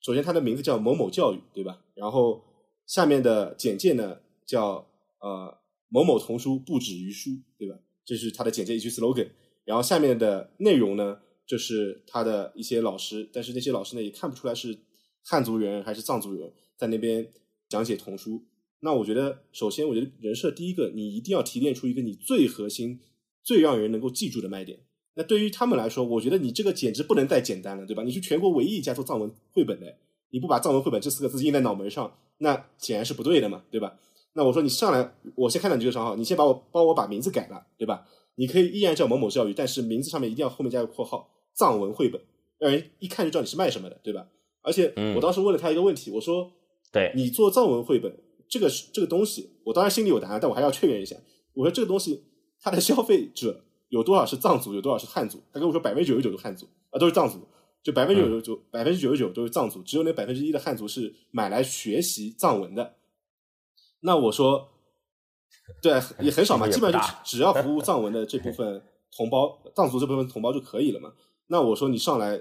[0.00, 1.80] 首先他的名字叫某某教育，对吧？
[1.94, 2.42] 然后
[2.86, 4.84] 下面的简介呢叫
[5.20, 5.56] 呃
[5.88, 7.78] 某某童书不止于书，对吧？
[8.04, 9.28] 这是他的简介一句 slogan。
[9.64, 14.76] 然后下面的内容呢，就是他的一些老师，但是那些老师呢也看不出来是
[15.22, 17.30] 汉族人还是藏族人，在那边
[17.68, 18.44] 讲解童书。
[18.80, 22.98] 那我觉得，首先我觉得人设第一个，你一定要提炼出一个你最核心、
[23.44, 24.80] 最让人能够记住的卖点。
[25.14, 28.02] 那对于他们来说，我觉得你这个简直不能再简单了，对吧？
[28.02, 29.86] 你是全国唯一一家做藏文绘本的，
[30.30, 33.96] 你不把藏文绘本这四个字印在脑门上，那显然是不对的嘛，对吧？
[34.34, 38.04] 那我说你上来，我先看到你这个账号，你先把我帮我把名字改了，对吧？
[38.36, 42.20] 你可以依然叫某某教育，但是名字上面一定要后面加个括号“藏文绘本”，
[42.58, 44.26] 让人一看就知道你是卖什么的，对吧？
[44.62, 46.50] 而且我当时问了他一个问题，我说
[46.90, 48.12] ：“对你做藏文绘本
[48.48, 51.14] 这个这个东西，我当然心里有答案，但我还要确认一下。
[51.52, 52.24] 我说这个东西
[52.60, 53.64] 它的消费者
[53.94, 55.40] 有多少是藏族，有多少是汉族？
[55.52, 57.46] 他跟我说百分之九十九是汉族啊，都是藏族，
[57.82, 62.96] 就百分之九十九百分之九十九都是藏族，只有那百分之一的汉族是买来学习藏文的。
[64.00, 64.70] 那我说。”
[65.80, 68.82] 对， 也很少嘛，基本上就只要服务 藏文的这部分
[69.16, 71.10] 同胞，藏族这部分同胞就可以了嘛。
[71.46, 72.38] 那我说你上来，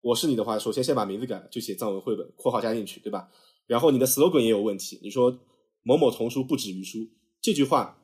[0.00, 3.28] 我是你的话，首先先把名字改，就写藏文绘本，括号加进去，对吧？
[3.68, 5.38] 然后你的 slogan 也有问题，你说
[5.84, 7.06] 某某童书不止于书
[7.40, 7.96] 这句话，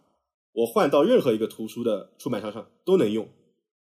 [0.52, 3.28] 我换到任何一个图书的出版商上都能用，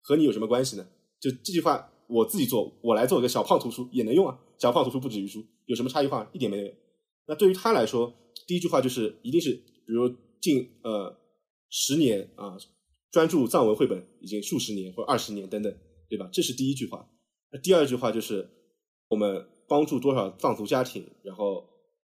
[0.00, 0.86] 和你有什么关系呢？
[1.20, 6.28] 就这句话我自己做，我来做一个小胖图书也能用啊，小胖图书不止于书有什么差异化？
[6.32, 6.72] 一点没有。
[7.26, 8.12] 那对于他来说，
[8.46, 9.52] 第一句话就是一定是，
[9.86, 10.14] 比如。
[10.42, 11.14] 近呃
[11.68, 12.56] 十年啊，
[13.10, 15.70] 专注藏文绘本已经数十年或二十年等等，
[16.08, 16.30] 对吧？
[16.32, 17.06] 这是第一句话。
[17.52, 18.48] 那第二句话就是
[19.08, 21.68] 我们帮助多少藏族家庭，然后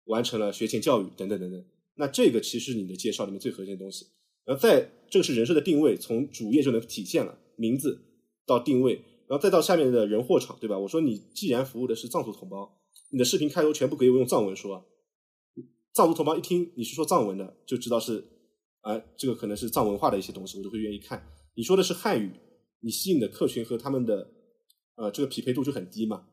[0.05, 1.65] 完成了学前教育等等等等。
[1.95, 4.05] 那这个其实你的介绍里面最核心的东西。
[4.51, 8.03] 然后再这个是人设的定位，从主页就能体现了名字
[8.45, 8.95] 到定位，
[9.29, 10.77] 然后再到下面的人货场，对吧？
[10.77, 12.69] 我说你既然服务的是藏族同胞，
[13.11, 14.85] 你的视频开头全部给我用藏文说。
[15.95, 18.25] 藏族同胞一听你是说藏文的，就知道是，
[18.81, 21.25] 啊，这个可能是藏文化的一些东西，我就会愿意看。
[21.55, 22.33] 你说的是汉语，
[22.81, 24.33] 你吸引的客群和他们的，
[24.97, 26.27] 呃，这个匹配度就很低嘛。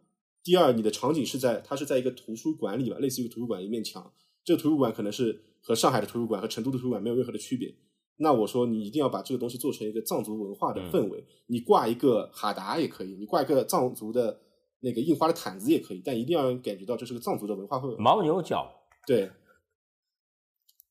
[0.43, 4.11] 第二，你的场景是在，它是在一个图书馆里吧，类似于图书馆一面墙，
[4.43, 7.71] 这个图书馆可能是和上海的图书馆和成都的图书馆没有任何的区别。
[8.17, 14.39] 那我说你一定要把这个东西做成一个藏族文化的氛围，你挂一个哈达也可以，你挂一个藏族的
[14.79, 17.95] 那个印花的毯子也可以，但一定要让人感觉到这是个藏族的文化氛围。
[17.97, 18.69] 牦牛角，
[19.05, 19.31] 对。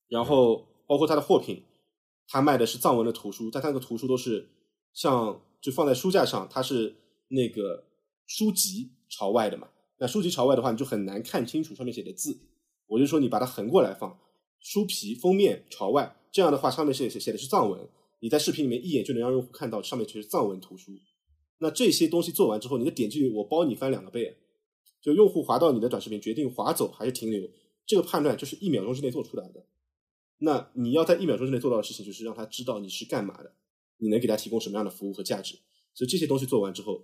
[0.09, 1.63] 然后包括他的货品，
[2.29, 4.49] 他卖的是藏文的图书，但他那个图书都是
[4.93, 6.95] 像就放在书架上，它是
[7.29, 7.85] 那个
[8.27, 9.69] 书籍朝外的嘛。
[9.99, 12.39] 那书籍朝外的话，你就很难看清楚上面写的字。
[12.87, 14.17] 我就说你把它横过来放，
[14.61, 17.89] 书皮封面朝外，这样的话上面写写写的是藏文，
[18.21, 20.93] 你在视频里面一眼就能让用户看到上面全是藏文图书。
[21.61, 24.37] 那这些东西做完之后，你的点击率我包你翻两个倍。
[25.01, 27.49] 就用户滑到你的短视频，决定滑走还是停留，
[27.87, 29.65] 这个判断就是一秒钟之内做出来的。
[30.37, 33.55] 那你要在一秒钟之内做到的事情，就是让他知道你是干嘛的，
[33.97, 35.55] 你能给他提供什么样的服务和价值。
[35.95, 37.03] 所以这些东西做完之后，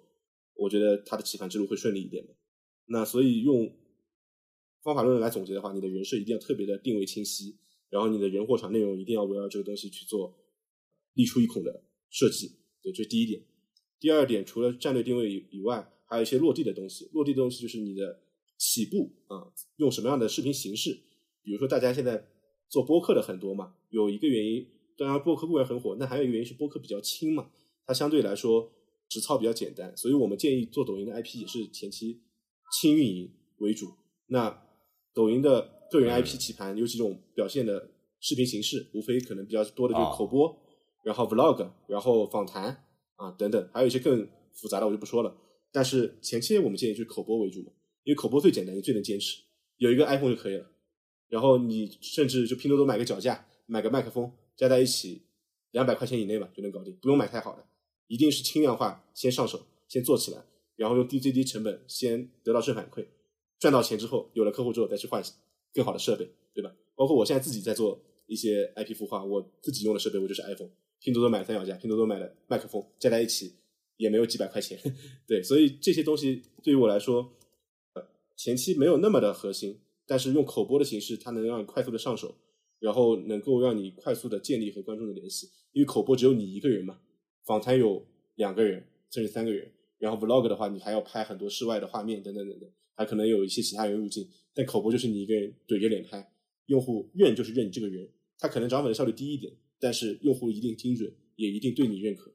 [0.57, 2.35] 我觉得他的起盘之路会顺利一点的。
[2.85, 3.75] 那所以用
[4.83, 7.57] 方法论来总结的话，你的人设一定要特别的定位清晰，
[7.93, 10.37] 然后你的人货场内容一定要围绕这个东西去做
[11.15, 12.49] 立出一孔的设计。
[12.83, 13.41] 对，这是第一点。
[14.01, 17.09] 第二点，除了战略定位以以外，还有一些落地的东西。
[17.13, 18.21] 落地的东西就是你的
[18.59, 20.99] 起步啊，用什么样的视频形式？
[21.45, 22.27] 比如说大家现在。
[22.73, 24.67] 做播客的很多嘛，有一个原因，
[24.97, 27.51] 当然播客固然很火，那还有一个原因是播客比较轻嘛，
[27.85, 28.73] 它相对来说
[29.11, 32.23] 实操比较简单，所以我们建议做抖音的 IP 也是前期
[32.81, 33.89] 轻运营为主。
[34.29, 34.59] 那
[35.13, 37.91] 抖音的个人 IP 棋盘有几种表现的
[38.21, 40.57] 视频形式，无非可能比较多的就是口播，
[41.03, 42.85] 然后 Vlog，然后访谈
[43.17, 45.37] 啊等等，还有一些更复杂的我就不说了。
[45.73, 47.73] 但是前期我们建议就是口播为主嘛，
[48.05, 49.43] 因为口播最简单，也最能坚持，
[49.79, 50.71] 有一个 iPhone 就可以了。
[51.29, 55.23] 然后你甚至就拼多多买个脚架，买个麦克风，加在一起
[55.71, 57.65] 两百块钱以内吧就能搞定，不用买太好的，
[58.07, 60.45] 一定是轻量化，先上手，先做起来，
[60.77, 63.07] 然后用低最低成本先得到正反馈，
[63.59, 65.25] 赚到钱之后，有了客户之后再去换
[65.73, 66.75] 更好的设备，对吧？
[66.95, 70.71] 包括我现在自己在做一些 IP 孵化，我自己用的设备我就是 iPhone，
[71.01, 73.55] 拼多多买三脚架，拼多多买的麦克风，加在一起
[73.97, 74.79] 也没有几百块钱，
[75.27, 77.33] 对，所以这些东西对于我来说，
[78.37, 79.81] 前期没有那么的核心。
[80.05, 82.35] 但是用口播的形式，它能让你快速的上手，
[82.81, 85.49] 然后能够让你快速的建立和观众的联系。
[85.71, 87.01] 因为口播只有你一个人嘛，
[87.47, 88.05] 访谈有
[88.35, 94.29] 两个人甚至三个人，然后 vlog 的话，你还要拍很多室外的画面等等等等，还可能有一些其他人入镜。
[94.55, 96.33] 但口播就是你一个人怼着脸拍，
[96.67, 102.31] 用户认就是认你这个人，他可能涨粉的效率低一点，但是用户一定精准，也一定对你认可。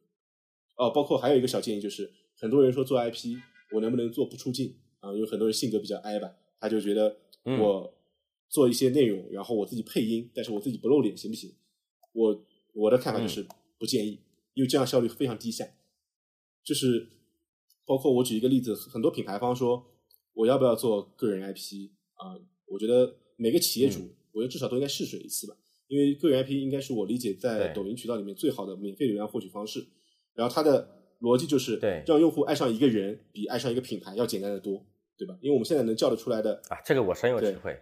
[0.77, 3.37] 哦，包括还有一个小建议就是，很多人说做 IP，
[3.73, 5.13] 我能不能做不出镜啊？
[5.13, 7.93] 有很多人性格比较 I 吧，他就觉得我
[8.49, 11.53] 做一些内容，然后我自己配音，但是我自己不露脸行不行？
[12.13, 13.45] 我我的看法就是
[13.77, 14.19] 不建议，
[14.55, 15.67] 因为这样效率非常低下。
[16.63, 17.07] 就是
[17.85, 19.85] 包括我举一个例子，很多品牌方说
[20.37, 22.37] 我要不要做个人 IP 啊？
[22.67, 25.55] 我觉得每个企业主，我觉得至少都应该试水一次吧，
[25.87, 29.83] 因为个人 IP 应该是我理解在抖音渠道里面最好的免费流量获取方式。
[30.35, 30.87] 然后它的
[31.21, 34.85] 逻辑就是，对，让用户爱上一个人比爱上一个品牌要简单的多，
[35.17, 35.35] 对吧？
[35.41, 37.75] 因为我们现在能叫得出来的啊，这个我深有体会。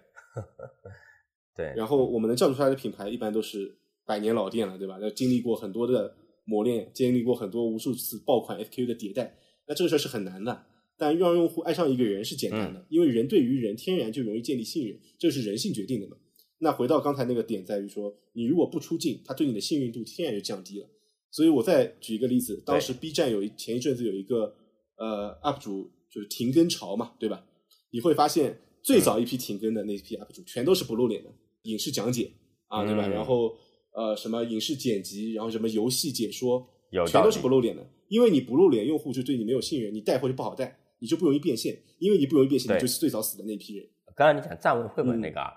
[1.57, 1.73] 对。
[1.75, 4.97] 然后我们能叫出来的品牌一般都是百年老店了，对吧？
[5.01, 9.35] 那经历过很多的磨练，经历过很多无数次爆款 SKU 的迭代，
[9.67, 10.65] 那这个事儿是很难的。
[10.97, 16.15] 但让用户爱上一个人是简单的，因为人对于人天然就容易建立信任，这是人性决定的嘛。
[16.59, 20.87] 那回到刚才那个点，在于说，你如果不出镜，他对你的信任度天然就降低了。
[21.31, 24.55] 所以我再举一个例子，当时 B 站有一前一阵子有一个
[24.97, 27.45] 呃 UP 主就是停更潮嘛，对吧？
[27.91, 31.29] 你会发现最早一批停更的那批 UP 主全都是不露脸的
[31.63, 32.31] 影视讲解
[32.67, 33.05] 啊，对吧？
[33.09, 33.53] 然后
[33.93, 36.65] 呃什么影视剪辑，然后什么游戏解说，
[37.05, 37.85] 全都是不露脸的。
[38.07, 41.77] 因为你不露脸，用户就对你没有信任，你带货就不好带，你就不容易变现。
[41.99, 43.87] 因为你不容易变现，你就是最早死的那批人。
[44.15, 45.53] 刚刚你讲站位绘本那个啊，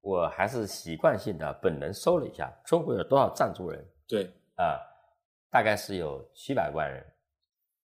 [0.00, 3.86] 我还是习惯性的本能搜了一下，中国有多少藏族人？
[4.08, 4.24] 对
[4.56, 4.78] 啊。
[5.52, 7.04] 大概是有七百万人，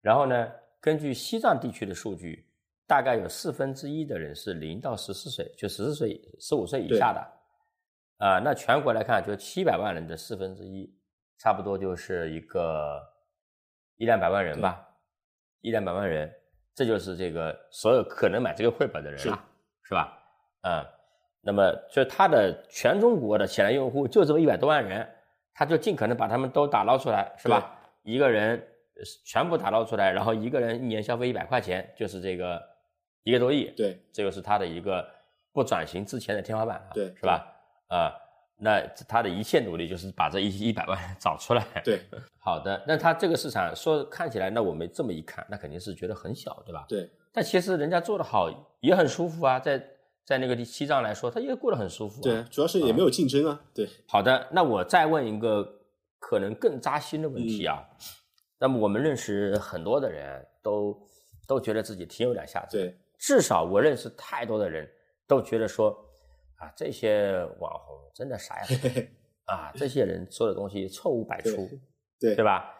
[0.00, 0.48] 然后呢，
[0.80, 2.48] 根据西藏地区的数据，
[2.86, 10.96] 大概有四分之一的人是零到十四岁，就十四岁、十五岁以下的，啊，那全国来看，就七百万人的四分之一，
[11.36, 13.02] 差不多就是一个
[13.96, 14.88] 一两百万人吧，
[15.60, 16.32] 一两百万人，
[16.78, 19.44] 这就是这个所有可能买这个绘本的人了，
[19.82, 20.16] 是吧？
[20.62, 20.86] 嗯，
[21.40, 25.08] 那么就它的全中国的潜在用户就这么一百多万人。
[25.60, 27.76] 他就尽可能把他们都打捞出来，是吧？
[28.04, 28.64] 一个人
[29.24, 32.62] 全部打捞出来，然后一个人一年消费一百块钱，就是这个
[33.24, 33.64] 一个多亿。
[33.76, 35.04] 对，这个是他的一个
[35.52, 37.44] 不转型之前的天花板，对，是吧？
[37.88, 38.14] 啊，
[38.58, 41.64] 那他的一切努力就是把这一一百万 找出来。
[41.84, 42.00] 对，
[42.38, 42.84] 好的。
[42.86, 46.84] 那他这个市场说看起来，那我们这么一看，那肯定是觉得很小，对吧？
[46.88, 47.10] 对。
[47.32, 48.50] 但其实人家做的好，
[48.80, 49.82] 也很舒服啊，在。
[50.28, 52.20] 在那个西藏来说，他也过得很舒服。
[52.20, 53.58] 对，主要是也没有竞争啊。
[53.72, 55.66] 对，好的，那我再问一个
[56.18, 57.82] 可能更扎心的问题啊。
[58.60, 60.94] 那么我们认识很多的人都
[61.46, 62.76] 都觉得自己挺有两下子。
[62.76, 64.86] 对，至少我认识太多的人
[65.26, 65.98] 都觉得说
[66.58, 68.66] 啊，这些网红真的傻呀
[69.46, 71.68] 啊，这些人说的东西错误百出，
[72.20, 72.74] 对对吧？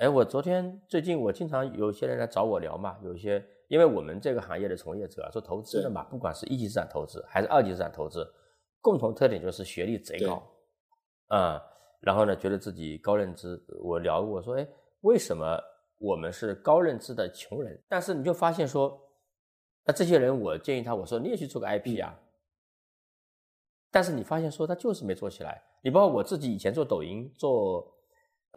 [0.00, 3.42] 哎，我昨天最近我经常有些人来找我聊嘛，有些。
[3.68, 8.30] 因为我们这个行业的从业者做投资的嘛，不管是一级市场投资还是二级市场投资，
[8.82, 10.42] 共同特点就是学历贼高，
[11.28, 11.58] 啊，
[12.00, 13.58] 然后呢，觉得自己高认知。
[13.82, 14.68] 我聊过说，哎，
[15.00, 15.58] 为什么
[15.96, 17.82] 我们是高认知的穷人？
[17.88, 19.00] 但是你就发现说，
[19.86, 22.14] 那这些人，我建议他，我说你也去做个 IP 啊。
[23.92, 25.62] 但是你发现说，他就是没做起来。
[25.82, 27.86] 你包括我自己以前做抖音，做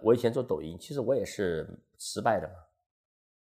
[0.01, 1.69] 我以前做抖音，其实我也是
[1.99, 2.53] 失败的嘛。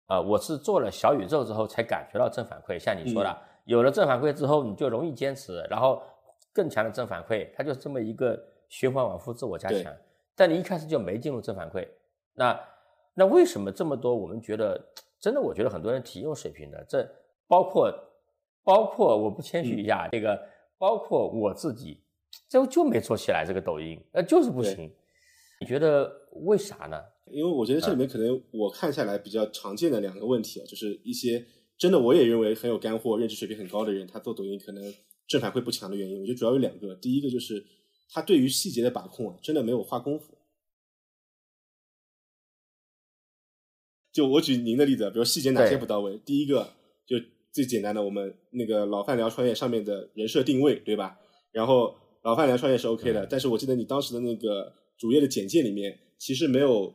[0.07, 2.79] 啊，我是做了小宇宙之后才感觉到正反馈。
[2.79, 6.03] 像你说的，有了正反馈之后，你就容易坚持，然后
[6.53, 9.93] 更强的正反馈，它就是这么一个循环往复，自我加强。
[10.37, 11.87] 但你一开始就没进入正反馈，
[12.35, 12.61] 那
[13.15, 14.15] 那为什么这么多？
[14.15, 14.81] 我们觉得
[15.19, 16.85] 真的，我觉得很多人挺有水平的。
[16.89, 17.07] 这
[17.47, 17.93] 包括
[18.63, 20.41] 包括我不谦虚一下，这个
[20.81, 22.01] 包括我自己，
[22.49, 24.91] 就就没做起来这个抖音，呃就是不行。
[25.61, 26.11] 你觉得
[26.47, 26.99] 为啥呢？
[27.27, 34.83] 因为我觉得这里面可能我看下来比较常见的两个问题啊，就是一些真的我也认为很有干货、认知水平很高的人，他做抖音可能
[35.29, 36.95] 正反馈不强的原因，我觉得主要有两个。
[36.95, 37.63] 第一个就是
[38.09, 40.39] 他对于细节的把控啊，真的没有花功夫。
[44.11, 46.17] 就我举您的例子，比如细节哪些不到位？
[46.25, 46.73] 第一个
[47.05, 47.17] 就
[47.53, 51.19] 最简单的，我们那个老范聊创业上面的人设定位，对吧？
[51.53, 56.95] 然后老范聊创业是 OK 的，但是我记得你当时的那个主页的简介里面其实没有。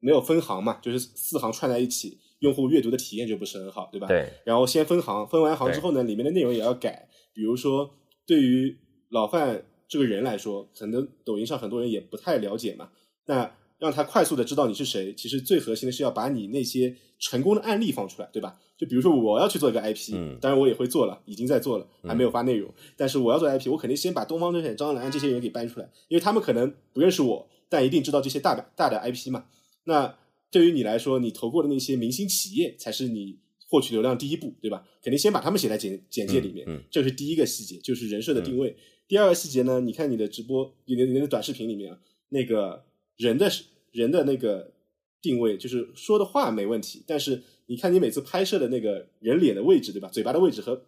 [0.00, 4.06] 没有分行嘛，就是四行串在一起，用户阅读的体验就不是很好，对吧？
[4.06, 4.32] 对。
[4.44, 7.08] 然后先分行，分完行之后呢，里面的内容也要改。
[7.34, 7.90] 比如说，
[8.24, 8.78] 对于
[9.10, 12.92] 老范这个人来说，可能抖音上很多人也不太了解嘛。
[13.26, 18.58] 那让他快速的知道你是谁，其实最核心的是要把你那些成功的案例放出来，对吧？
[18.76, 22.72] 就比如说我要去做一个 IP，当然我也会做了，已经在做了，还没有发内容。
[22.96, 29.46] 但是我要做 IP，我肯定先把东方甄选、张兰这些人给搬出来，因为他们可能不认识我，但一定知道这些大的大的 IP 嘛。
[29.84, 30.16] 那
[30.50, 34.84] 对于你来说，你投过的那些明星企业才是你获取流量第一步，对吧？
[35.02, 38.76] 肯定先把他们写在简简介里面，这是第一个细节，就是人设的定位。
[39.08, 41.98] 第二个细节呢，你看你的直播，你的你的短视频里面啊，
[42.28, 42.84] 那个
[43.18, 43.50] 人的
[43.92, 44.72] 人的那个
[45.20, 50.08] 定位，就是说的话没问题，但是你看你每次拍摄的那个人脸的位置，对吧？
[50.08, 50.80] 嘴巴的位置和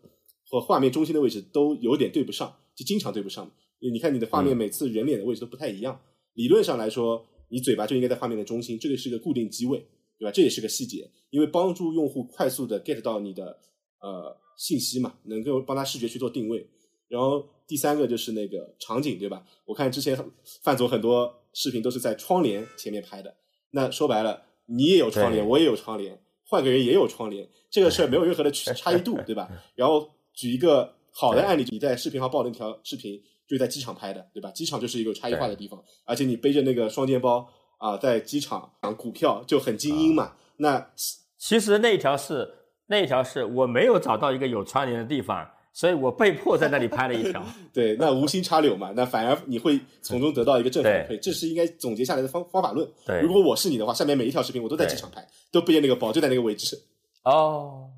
[0.49, 3.51] 和画面中心的位置都有点对不上，就经常对不上。
[3.81, 6.01] 你看你的画面每次人脸的位置都不太一样，
[6.35, 9.78] 理论上来说，你嘴巴就应该在画面的中心，这个是个固定机位，
[10.18, 10.31] 对吧？
[10.31, 13.59] 这也是个细节，因为帮助用户快速的 get 到你的
[14.01, 16.68] 呃信息嘛，能够帮他视觉去做定位。
[17.09, 19.45] 然后第三个就是那个场景，对吧？
[19.64, 20.16] 我看之前
[20.62, 23.34] 范总很多视频都是在窗帘前面拍的，
[23.70, 29.48] 那说白了，你也有窗帘，我也有窗帘，换个人也有窗帘，这个事儿没有任何的区 差异度，对吧？
[29.74, 34.51] 然后举一个好的案例，你在视频号爆的那条视频就是在机场拍的，对吧？
[34.53, 37.48] 机场就是一个有差异化的地方，而且你背着那个双肩包
[37.78, 40.34] 啊，在机场抢股票就很精英嘛。
[40.59, 40.90] 那
[41.38, 42.48] 其实那一条是
[42.86, 47.43] 那一条是我没有找到一个有窗帘的地方，所以我被迫在那里拍了一条。
[47.73, 52.87] 对，那无心插柳嘛，那反而你会从中得到一个正反馈，这是应该总结下来的方方法论。
[53.07, 56.77] 对如果我是你的话，下面每一条视频我都在机场拍，都背着那个包，就在那个位置，
[57.25, 57.89] 哦，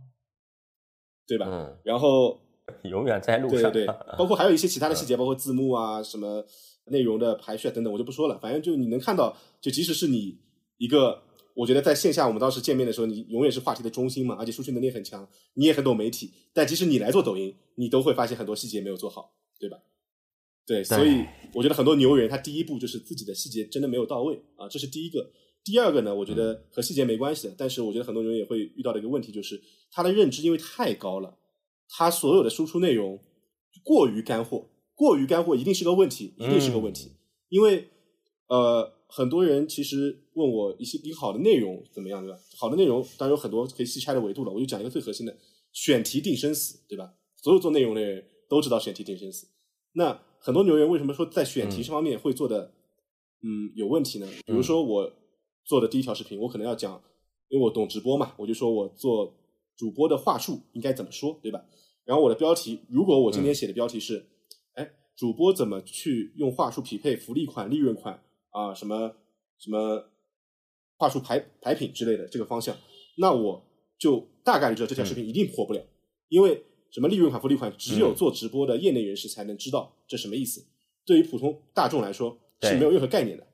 [1.27, 1.47] 对吧？
[1.49, 2.39] 嗯，然后
[2.85, 3.73] 永远在路上。
[3.73, 6.45] 对对 对，包括还有一些其他的细节，包括字幕啊、什么
[6.87, 8.39] 内容的排序啊等等，我就不说了。
[8.39, 10.39] 反正就你能看到，就即使是你
[10.77, 11.23] 一个，
[11.55, 16.33] 我觉得在线下我们当时见面的时候，你永远是话题的中心嘛，而且数据能力很强，你也很懂媒体。
[16.53, 19.79] 但即使你来做抖音，你都会发现很多细节没有做好，对吧？
[20.65, 21.25] 对，所以
[21.55, 25.31] 我觉得很多牛人他第一步就是自己的细节真的没有到位啊，这是第一个。
[25.65, 31.37] 第二个呢，我觉得和细节没关系的，但是我觉得很多牛人也会遇到的一个问题就是他的认知因为太高了，
[31.89, 33.21] 他所有的输出内容
[33.85, 37.13] 过于干货，过于干货一定是个问题，一定是个问题。
[37.49, 37.89] 因为
[38.49, 42.39] 呃，很多人其实问我一些一个好的内容怎么样，对吧？
[42.57, 45.37] 好的内容当然有很多可以细拆的维度了，我就讲一个最核心的，
[45.71, 47.13] 选题定生死，对吧？
[47.37, 49.47] 所有做内容的人都知道选题定生死。
[49.93, 52.73] 那很多牛人为什么说在选题这方面会做的
[53.43, 54.27] 嗯有问题呢？
[54.47, 55.13] 比如说我
[55.63, 56.99] 做的第一条视频，我可能要讲，
[57.51, 59.37] 因为我懂直播嘛，我就说我做
[59.77, 61.63] 主播的话术应该怎么说，对吧？
[62.07, 64.27] 然后我的标题，如果我今天写的标题是，
[64.73, 69.17] 哎、主播怎么去用话术匹配福利款、利润款啊，什么
[69.59, 70.09] 什么
[70.97, 72.77] 话术排排品之类的这个方向，
[73.17, 73.67] 那我
[73.99, 75.85] 就大概率知道这条视频一定火不了，
[76.29, 80.65] 因为什么利润款、福利款，只有做直播的业内人士才能知道这什么意思，
[81.05, 83.47] 对于普通大众来说是没有任何概念的，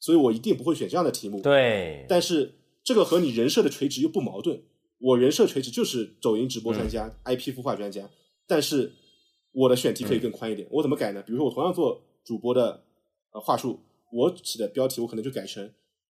[0.00, 1.42] 所以我一定不会选这样的题目。
[1.42, 4.62] 对，但是这个和你人设的垂直又不矛盾。
[5.00, 8.08] 我人设垂直就是抖音直播专家、IP 孵化专家，
[8.46, 8.90] 但是
[9.52, 10.66] 我的选题可以更宽一点。
[10.70, 11.22] 我怎么改呢？
[11.26, 12.84] 比如说我同样做主播的
[13.32, 13.80] 呃话术，
[14.14, 15.68] 我起的标题我可能就改成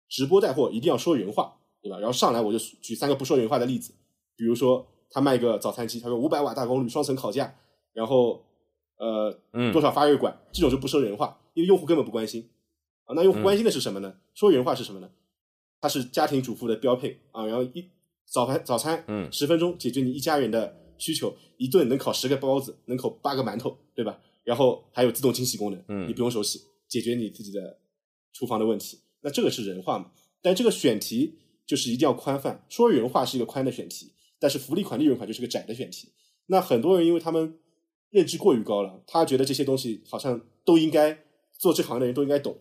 [0.08, 1.98] 直播带货一定要说人话，对吧？
[1.98, 3.92] 然后上来我就举三个不说人话的例子，
[4.36, 7.56] 比如说他卖个早餐机，他说五百瓦大功率双层烤架，
[7.94, 8.46] 然后
[8.98, 12.48] 呃嗯多少发热管，这种就不说人话，因为用户根本不关心
[13.06, 13.16] 啊。
[13.16, 14.16] 那用户关心的是什么呢？
[14.36, 15.10] 说人话是什么呢？
[15.82, 17.90] 它是家庭主妇的标配啊，然后一
[18.26, 24.20] 早餐早餐，嗯十分钟解决你一家人的需求，一顿能烤十个包子，能烤八个馒头，对吧？
[24.44, 27.78] 然后还有自动清洗功能，嗯你不用手洗，解决你自己的
[28.38, 29.00] 厨房的问题。
[29.22, 30.12] 那这个是人话嘛？
[30.44, 36.10] 但这个选题就是一定要宽泛，说人话是一个宽的选题，但是福利款、利润款就是个窄的选题。
[36.46, 37.58] 那很多人因为他们
[38.12, 41.18] 认知过于高了，他觉得这些东西好像都应该
[41.58, 42.56] 做这行的人都应该懂，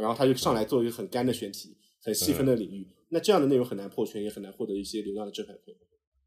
[0.00, 2.88] 然后他就上来做一个很干的选题，很细分的领域。
[3.10, 5.76] 那这样的内容很难破圈，也很难获得一些流量的正反馈。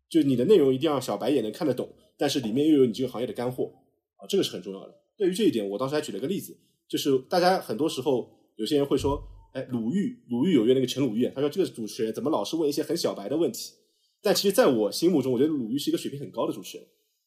[0.09, 3.71] 就你的内容一定要小白也能看得懂，但是里面又有你这个行业的干货
[4.17, 4.93] 啊，这个是很重要的。
[5.17, 8.29] 对于这一点，我当时还举了个例子，就是大家很多时候
[8.61, 9.19] 有些人会说，
[9.53, 13.71] 哎，鲁豫，鲁豫有约那个陈鲁豫，他说这个主持人怎么老是问一些很小白的问题？
[14.21, 16.85] 但其实，在我心目中，我觉得鲁豫是一个水平很高的主持人，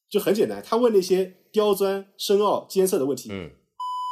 [0.09, 3.51] 就很简单，他问那些刁钻、深奥、艰涩的问题，嗯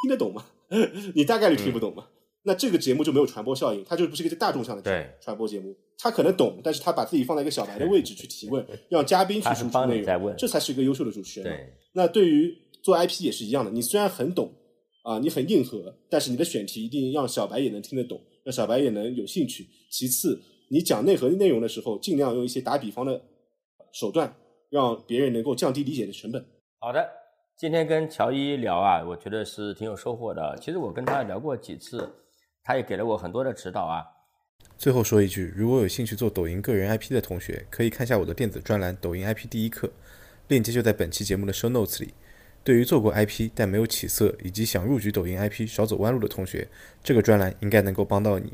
[0.03, 0.45] 听得懂吗？
[1.15, 2.09] 你大概率听不懂嘛。
[2.45, 5.73] 那这个节目就没有传播效应，它就不是一个大众向的对传播节目。
[5.97, 11.49] 他可能懂，但是他把自己放在一个小白的位置去提问， 让嘉宾去输出内容，这才是一个优秀的主持人。
[11.49, 12.53] 对，那对于
[12.83, 14.53] 做 IP 也是一样的，你虽然很懂
[15.03, 19.69] 啊，你很硬核，但是你的选题一定让小白也能听得懂，让小白也能有兴趣。
[19.91, 23.21] 其次，你讲内核内容的时候，尽量用一些打比方的
[23.93, 24.35] 手段，
[24.71, 26.45] 让别人能够降低理解的成本。
[26.79, 27.05] 好的，
[27.59, 30.57] 今天跟乔伊聊啊，我觉得是挺有收获的。
[30.61, 32.09] 其实我跟他聊过几次，
[32.63, 34.05] 他也给了我很多的指导啊。
[34.79, 39.89] 最后说一句，如果有兴趣做抖音个人 IP 的同学，可以看下我的电子专栏《抖音 IP 第一课》，
[40.49, 42.15] 链接就在本期节目的 show notes 里。
[42.65, 46.69] 对于做过 IP 但没有起色，以及想入局抖音 IP 少走弯路的同学，
[47.03, 48.53] 这个专栏应该能够帮到你。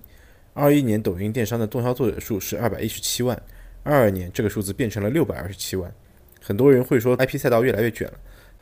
[0.55, 3.41] 二一年抖音电商的动销作者数是二百一十七万，
[3.83, 5.93] 二二年这个数字变成了六百二十七万。
[6.41, 8.15] 很多人会说 IP 赛道越来越卷了，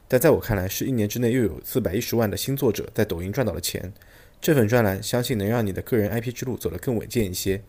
[0.08, 3.92] 但在我看来，是一年之内又有四百一十万的新作者在抖音赚到了钱。
[4.40, 7.62] 这份专栏相信能让你的个人 IP 之路走得更稳健一些。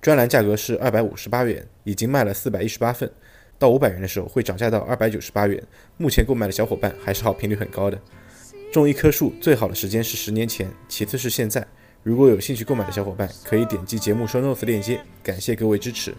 [0.00, 3.10] 专栏价格是二百五十八元，已经卖了四百一十八份，
[3.58, 5.62] 到五百元的时候会涨价到二百九十八元。
[5.96, 7.98] 目前购买的小伙伴还是好评率很高的。
[8.72, 11.66] 种一棵树最好的时间是十年前，其次是现在。
[12.02, 15.00] 如果有兴趣购买的小伙伴，可以点击节目 show notes 链接。
[15.22, 16.14] 感谢各位支持。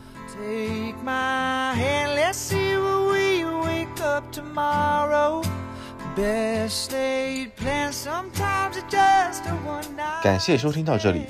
[10.24, 11.26] 感谢收听到这里。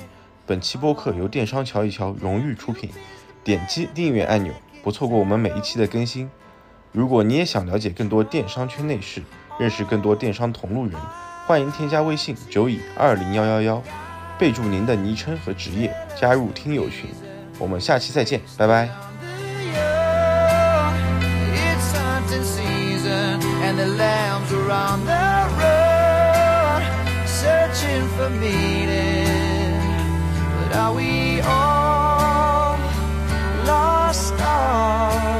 [0.46, 2.88] 本期播客由电商瞧一瞧荣誉出品，
[3.42, 4.54] 点击订阅按钮，
[4.86, 6.30] 不错过我们每一期的更新。
[6.92, 9.20] 如果你也想了解更多电商圈内事，
[9.58, 10.94] 认识更多电商同路人，
[11.44, 13.82] 欢迎添加微信九乙二零幺幺幺，
[14.38, 17.10] 备注您的昵称和职业，加入听友群。
[17.58, 18.88] 我们下期再见，拜拜。
[23.64, 26.82] And the lambs are on the run,
[27.26, 29.80] searching for meaning.
[30.70, 31.85] But are we all?
[33.66, 35.35] lost all.